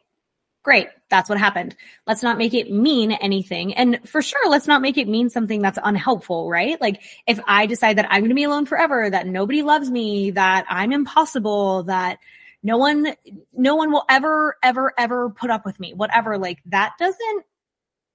Great. 0.63 0.87
That's 1.09 1.29
what 1.29 1.37
happened. 1.37 1.77
Let's 2.05 2.23
not 2.23 2.37
make 2.37 2.53
it 2.53 2.69
mean 2.69 3.13
anything. 3.13 3.73
And 3.75 4.01
for 4.05 4.21
sure, 4.21 4.49
let's 4.49 4.67
not 4.67 4.81
make 4.81 4.97
it 4.97 5.07
mean 5.07 5.29
something 5.29 5.61
that's 5.61 5.79
unhelpful, 5.81 6.49
right? 6.49 6.79
Like 6.81 7.01
if 7.25 7.39
I 7.47 7.67
decide 7.67 7.97
that 7.97 8.07
I'm 8.09 8.19
going 8.19 8.29
to 8.29 8.35
be 8.35 8.43
alone 8.43 8.65
forever, 8.65 9.09
that 9.09 9.27
nobody 9.27 9.61
loves 9.61 9.89
me, 9.89 10.31
that 10.31 10.65
I'm 10.67 10.91
impossible, 10.91 11.83
that 11.83 12.19
no 12.67 12.75
one, 12.75 13.15
no 13.53 13.75
one 13.75 13.93
will 13.93 14.03
ever, 14.09 14.57
ever, 14.61 14.93
ever 14.97 15.29
put 15.29 15.49
up 15.49 15.65
with 15.65 15.79
me, 15.79 15.93
whatever. 15.93 16.37
Like 16.37 16.59
that 16.65 16.95
doesn't 16.99 17.45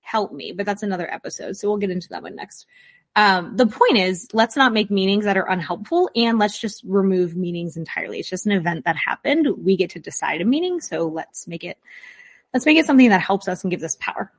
help 0.02 0.30
me, 0.30 0.52
but 0.52 0.66
that's 0.66 0.82
another 0.82 1.10
episode. 1.10 1.56
So 1.56 1.68
we'll 1.68 1.78
get 1.78 1.90
into 1.90 2.10
that 2.10 2.22
one 2.22 2.36
next. 2.36 2.66
Um, 3.16 3.56
the 3.56 3.66
point 3.66 3.96
is, 3.96 4.28
let's 4.34 4.54
not 4.54 4.74
make 4.74 4.90
meanings 4.90 5.24
that 5.24 5.38
are 5.38 5.48
unhelpful 5.48 6.10
and 6.14 6.38
let's 6.38 6.58
just 6.58 6.82
remove 6.84 7.34
meanings 7.34 7.78
entirely. 7.78 8.18
It's 8.18 8.28
just 8.28 8.44
an 8.44 8.52
event 8.52 8.84
that 8.84 8.96
happened. 8.96 9.48
We 9.56 9.74
get 9.74 9.88
to 9.90 9.98
decide 9.98 10.42
a 10.42 10.44
meaning. 10.44 10.82
So 10.82 11.06
let's 11.08 11.48
make 11.48 11.64
it, 11.64 11.78
let's 12.52 12.66
make 12.66 12.76
it 12.76 12.84
something 12.84 13.08
that 13.08 13.22
helps 13.22 13.48
us 13.48 13.64
and 13.64 13.70
gives 13.70 13.84
us 13.84 13.96
power. 14.00 14.30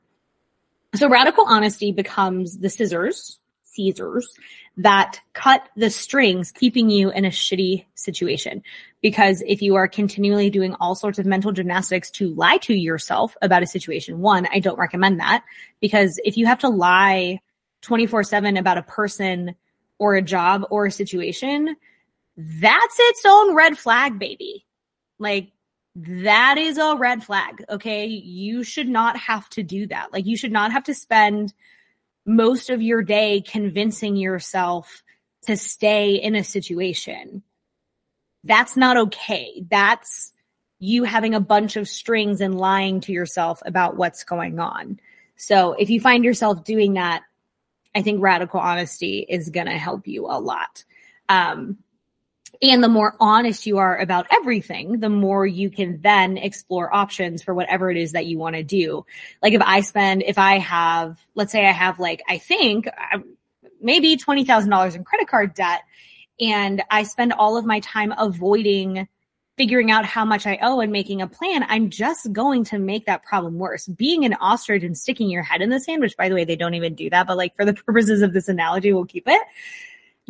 So 0.93 1.09
radical 1.09 1.45
honesty 1.47 1.91
becomes 1.91 2.59
the 2.59 2.69
scissors 2.69 3.39
Caesars 3.73 4.37
that 4.77 5.19
cut 5.33 5.69
the 5.75 5.89
strings, 5.89 6.51
keeping 6.51 6.89
you 6.89 7.11
in 7.11 7.25
a 7.25 7.29
shitty 7.29 7.85
situation. 7.95 8.63
Because 9.01 9.43
if 9.45 9.61
you 9.61 9.75
are 9.75 9.87
continually 9.87 10.49
doing 10.49 10.75
all 10.79 10.95
sorts 10.95 11.19
of 11.19 11.25
mental 11.25 11.51
gymnastics 11.51 12.09
to 12.11 12.33
lie 12.33 12.57
to 12.57 12.73
yourself 12.73 13.37
about 13.41 13.63
a 13.63 13.67
situation, 13.67 14.19
one, 14.19 14.47
I 14.51 14.59
don't 14.59 14.79
recommend 14.79 15.19
that 15.19 15.43
because 15.79 16.19
if 16.23 16.37
you 16.37 16.45
have 16.47 16.59
to 16.59 16.69
lie 16.69 17.39
24 17.81 18.23
seven 18.23 18.57
about 18.57 18.77
a 18.77 18.83
person 18.83 19.55
or 19.99 20.15
a 20.15 20.21
job 20.21 20.65
or 20.71 20.85
a 20.85 20.91
situation, 20.91 21.75
that's 22.37 22.95
its 22.99 23.23
own 23.25 23.53
red 23.53 23.77
flag, 23.77 24.17
baby. 24.17 24.65
Like 25.19 25.51
that 25.95 26.57
is 26.57 26.77
a 26.77 26.95
red 26.97 27.23
flag. 27.23 27.63
Okay. 27.69 28.05
You 28.05 28.63
should 28.63 28.89
not 28.89 29.17
have 29.17 29.47
to 29.49 29.61
do 29.61 29.85
that. 29.87 30.11
Like 30.11 30.25
you 30.25 30.35
should 30.35 30.51
not 30.51 30.71
have 30.71 30.85
to 30.85 30.95
spend 30.95 31.53
most 32.25 32.69
of 32.69 32.81
your 32.81 33.01
day 33.03 33.41
convincing 33.41 34.15
yourself 34.15 35.03
to 35.45 35.57
stay 35.57 36.15
in 36.15 36.35
a 36.35 36.43
situation. 36.43 37.43
That's 38.43 38.77
not 38.77 38.97
okay. 38.97 39.63
That's 39.69 40.31
you 40.79 41.03
having 41.03 41.33
a 41.33 41.39
bunch 41.39 41.75
of 41.75 41.87
strings 41.87 42.41
and 42.41 42.57
lying 42.57 43.01
to 43.01 43.11
yourself 43.11 43.61
about 43.65 43.95
what's 43.95 44.23
going 44.23 44.59
on. 44.59 44.99
So 45.37 45.73
if 45.73 45.89
you 45.89 45.99
find 45.99 46.25
yourself 46.25 46.63
doing 46.63 46.93
that, 46.93 47.23
I 47.95 48.01
think 48.01 48.21
radical 48.21 48.59
honesty 48.59 49.25
is 49.27 49.49
going 49.49 49.67
to 49.67 49.77
help 49.77 50.07
you 50.07 50.25
a 50.25 50.39
lot. 50.39 50.83
Um, 51.29 51.77
and 52.63 52.81
the 52.81 52.87
more 52.87 53.15
honest 53.19 53.65
you 53.65 53.77
are 53.77 53.97
about 53.97 54.25
everything, 54.31 55.01
the 55.01 55.09
more 55.09 55.45
you 55.45 55.69
can 55.69 55.99
then 56.01 56.37
explore 56.37 56.93
options 56.95 57.43
for 57.43 57.53
whatever 57.53 57.91
it 57.91 57.97
is 57.97 58.13
that 58.13 58.25
you 58.25 58.37
want 58.37 58.55
to 58.55 58.63
do. 58.63 59.05
Like 59.41 59.53
if 59.53 59.61
I 59.61 59.81
spend, 59.81 60.23
if 60.23 60.37
I 60.37 60.59
have, 60.59 61.19
let's 61.35 61.51
say 61.51 61.67
I 61.67 61.71
have 61.71 61.99
like, 61.99 62.23
I 62.29 62.37
think 62.37 62.87
um, 63.13 63.35
maybe 63.81 64.15
$20,000 64.15 64.95
in 64.95 65.03
credit 65.03 65.27
card 65.27 65.53
debt 65.53 65.81
and 66.39 66.81
I 66.89 67.03
spend 67.03 67.33
all 67.33 67.57
of 67.57 67.65
my 67.65 67.81
time 67.81 68.13
avoiding 68.17 69.09
figuring 69.57 69.91
out 69.91 70.05
how 70.05 70.25
much 70.25 70.47
I 70.47 70.57
owe 70.63 70.79
and 70.79 70.91
making 70.91 71.21
a 71.21 71.27
plan, 71.27 71.63
I'm 71.67 71.91
just 71.91 72.31
going 72.33 72.63
to 72.65 72.79
make 72.79 73.05
that 73.05 73.23
problem 73.23 73.59
worse. 73.59 73.85
Being 73.85 74.25
an 74.25 74.33
ostrich 74.35 74.81
and 74.81 74.97
sticking 74.97 75.29
your 75.29 75.43
head 75.43 75.61
in 75.61 75.69
the 75.69 75.79
sand, 75.79 76.01
which 76.01 76.17
by 76.17 76.27
the 76.27 76.33
way, 76.33 76.43
they 76.43 76.55
don't 76.55 76.73
even 76.73 76.95
do 76.95 77.07
that, 77.11 77.27
but 77.27 77.37
like 77.37 77.55
for 77.55 77.63
the 77.63 77.73
purposes 77.85 78.23
of 78.23 78.33
this 78.33 78.47
analogy, 78.47 78.93
we'll 78.93 79.05
keep 79.05 79.27
it, 79.27 79.41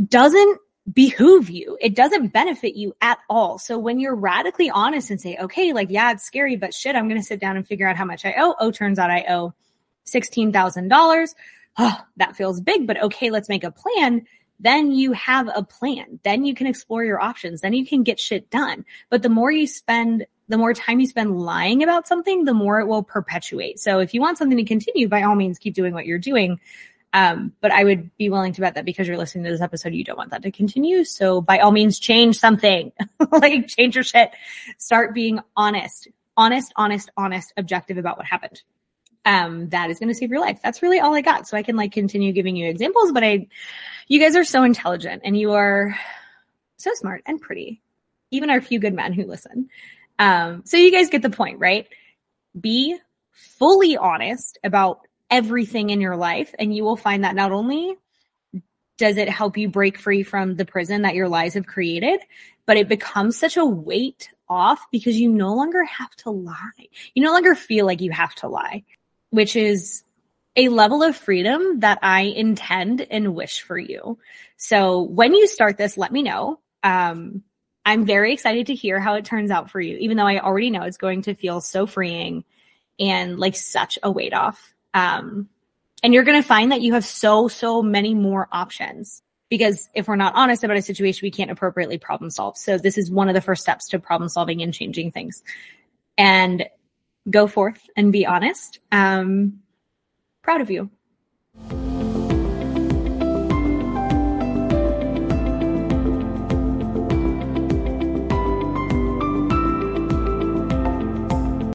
doesn't 0.09 0.59
behoove 0.91 1.49
you. 1.49 1.77
It 1.79 1.95
doesn't 1.95 2.33
benefit 2.33 2.75
you 2.75 2.95
at 3.01 3.19
all. 3.29 3.57
So 3.57 3.77
when 3.77 3.99
you're 3.99 4.15
radically 4.15 4.69
honest 4.69 5.09
and 5.11 5.21
say, 5.21 5.37
okay, 5.37 5.71
like, 5.71 5.89
yeah, 5.89 6.11
it's 6.11 6.25
scary, 6.25 6.55
but 6.55 6.73
shit, 6.73 6.95
I'm 6.95 7.07
going 7.07 7.21
to 7.21 7.25
sit 7.25 7.39
down 7.39 7.55
and 7.55 7.67
figure 7.67 7.87
out 7.87 7.95
how 7.95 8.05
much 8.05 8.25
I 8.25 8.35
owe. 8.37 8.55
Oh, 8.59 8.71
turns 8.71 8.99
out 8.99 9.09
I 9.09 9.25
owe 9.29 9.53
$16,000. 10.05 11.27
Oh, 11.75 11.85
ah, 11.85 12.05
that 12.17 12.35
feels 12.35 12.59
big, 12.59 12.85
but 12.85 13.01
okay, 13.01 13.31
let's 13.31 13.49
make 13.49 13.63
a 13.63 13.71
plan. 13.71 14.25
Then 14.59 14.91
you 14.91 15.13
have 15.13 15.49
a 15.53 15.63
plan. 15.63 16.19
Then 16.23 16.45
you 16.45 16.53
can 16.53 16.67
explore 16.67 17.03
your 17.03 17.21
options. 17.21 17.61
Then 17.61 17.73
you 17.73 17.85
can 17.85 18.03
get 18.03 18.19
shit 18.19 18.49
done. 18.49 18.85
But 19.09 19.21
the 19.21 19.29
more 19.29 19.51
you 19.51 19.67
spend 19.67 20.25
the 20.49 20.57
more 20.57 20.73
time 20.73 20.99
you 20.99 21.07
spend 21.07 21.39
lying 21.39 21.83
about 21.83 22.07
something, 22.07 22.43
the 22.43 22.53
more 22.53 22.79
it 22.79 22.85
will 22.85 23.01
perpetuate. 23.01 23.79
So 23.79 23.99
if 23.99 24.13
you 24.13 24.21
want 24.21 24.37
something 24.37 24.57
to 24.57 24.65
continue, 24.65 25.07
by 25.07 25.23
all 25.23 25.35
means, 25.35 25.57
keep 25.57 25.73
doing 25.73 25.93
what 25.93 26.05
you're 26.05 26.19
doing. 26.19 26.59
Um, 27.13 27.54
but 27.62 27.71
I 27.71 27.84
would 27.84 28.15
be 28.17 28.30
willing 28.30 28.54
to 28.54 28.62
bet 28.62 28.73
that 28.73 28.86
because 28.86 29.08
you're 29.08 29.17
listening 29.17 29.43
to 29.45 29.52
this 29.52 29.62
episode, 29.62 29.93
you 29.93 30.04
don't 30.04 30.17
want 30.17 30.32
that 30.32 30.41
to 30.43 30.52
continue. 30.52 31.04
So 31.04 31.41
by 31.41 31.60
all 31.60 31.71
means, 31.71 31.99
change 31.99 32.38
something. 32.38 32.91
like 33.32 33.67
change 33.67 33.95
your 33.95 34.04
shit. 34.04 34.32
Start 34.80 35.13
being 35.13 35.39
honest, 35.56 36.08
honest, 36.36 36.73
honest, 36.76 37.12
honest, 37.15 37.54
objective 37.56 37.99
about 37.99 38.17
what 38.17 38.26
happened. 38.26 38.63
Um, 39.26 39.69
that 39.69 39.89
is 39.89 39.99
going 39.99 40.10
to 40.10 40.15
save 40.15 40.32
your 40.32 40.41
life. 40.41 40.60
That's 40.63 40.82
really 40.82 40.99
all 40.99 41.13
I 41.13 41.21
got. 41.21 41.47
So 41.47 41.56
I 41.56 41.63
can 41.63 41.78
like 41.78 41.91
continue 41.91 42.34
giving 42.34 42.56
you 42.56 42.67
examples, 42.67 43.12
but 43.12 43.23
I, 43.23 43.47
you 44.08 44.19
guys 44.19 44.36
are 44.36 44.43
so 44.43 44.63
intelligent 44.63 45.21
and 45.23 45.38
you 45.38 45.54
are 45.54 45.97
so 46.78 46.91
smart 46.95 47.21
and 47.26 47.39
pretty. 47.39 47.82
Even 48.32 48.49
our 48.49 48.60
few 48.60 48.80
good 48.80 48.93
men 48.93 49.13
who 49.13 49.26
listen. 49.26 49.69
Um, 50.17 50.63
so 50.65 50.78
you 50.78 50.91
guys 50.91 51.10
get 51.10 51.21
the 51.21 51.30
point, 51.30 51.60
right? 51.60 51.88
Be 52.60 52.97
fully 53.32 53.95
honest 53.95 54.58
about 54.63 55.02
everything 55.33 55.89
in 55.89 55.99
your 55.99 56.15
life. 56.15 56.53
And 56.59 56.75
you 56.75 56.83
will 56.83 56.95
find 56.95 57.23
that 57.23 57.35
not 57.35 57.51
only 57.51 57.95
does 58.99 59.17
it 59.17 59.27
help 59.27 59.57
you 59.57 59.67
break 59.67 59.97
free 59.97 60.21
from 60.21 60.55
the 60.55 60.65
prison 60.65 61.01
that 61.01 61.15
your 61.15 61.27
lies 61.27 61.55
have 61.55 61.65
created, 61.65 62.21
but 62.67 62.77
it 62.77 62.87
becomes 62.87 63.35
such 63.35 63.57
a 63.57 63.65
weight 63.65 64.29
off 64.47 64.79
because 64.91 65.19
you 65.19 65.29
no 65.29 65.55
longer 65.55 65.83
have 65.83 66.15
to 66.17 66.29
lie. 66.29 66.87
You 67.15 67.23
no 67.23 67.33
longer 67.33 67.55
feel 67.55 67.87
like 67.87 68.01
you 68.01 68.11
have 68.11 68.35
to 68.35 68.47
lie, 68.47 68.83
which 69.31 69.55
is 69.55 70.03
a 70.55 70.69
level 70.69 71.01
of 71.01 71.15
freedom 71.15 71.79
that 71.79 71.97
I 72.03 72.21
intend 72.21 73.01
and 73.09 73.33
wish 73.33 73.61
for 73.61 73.77
you. 73.77 74.19
So 74.57 75.01
when 75.01 75.33
you 75.33 75.47
start 75.47 75.77
this, 75.77 75.97
let 75.97 76.11
me 76.11 76.21
know. 76.21 76.59
Um, 76.83 77.41
I'm 77.83 78.05
very 78.05 78.33
excited 78.33 78.67
to 78.67 78.75
hear 78.75 78.99
how 78.99 79.15
it 79.15 79.25
turns 79.25 79.49
out 79.49 79.71
for 79.71 79.81
you, 79.81 79.97
even 79.97 80.15
though 80.15 80.27
I 80.27 80.39
already 80.39 80.69
know 80.69 80.83
it's 80.83 80.97
going 80.97 81.23
to 81.23 81.33
feel 81.33 81.59
so 81.59 81.87
freeing 81.87 82.43
and 82.99 83.39
like 83.39 83.55
such 83.55 83.97
a 84.03 84.11
weight 84.11 84.33
off. 84.33 84.72
Um, 84.93 85.49
and 86.01 86.13
you're 86.13 86.23
going 86.23 86.41
to 86.41 86.47
find 86.47 86.71
that 86.71 86.82
you 86.82 86.93
have 86.93 87.06
so, 87.06 87.47
so 87.47 87.82
many 87.82 88.13
more 88.13 88.47
options 88.51 89.21
because 89.49 89.89
if 89.93 90.08
we're 90.08 90.15
not 90.15 90.34
honest 90.36 90.63
about 90.63 90.77
a 90.77 90.82
situation, 90.82 91.25
we 91.25 91.32
can't 91.32 91.51
appropriately 91.51 91.97
problem 91.97 92.29
solve. 92.29 92.58
So 92.58 92.77
this 92.77 92.97
is 92.97 93.12
one 93.12 93.29
of 93.29 93.36
the 93.36 93.41
first 93.41 93.62
steps 93.62 93.88
to 93.89 93.99
problem 93.99 94.27
solving 94.27 94.62
and 94.62 94.73
changing 94.73 95.12
things. 95.12 95.43
And 96.17 96.65
go 97.29 97.47
forth 97.47 97.82
and 97.95 98.12
be 98.12 98.25
honest. 98.25 98.79
Um, 98.91 99.60
proud 100.41 100.62
of 100.62 100.69
you. 100.71 100.89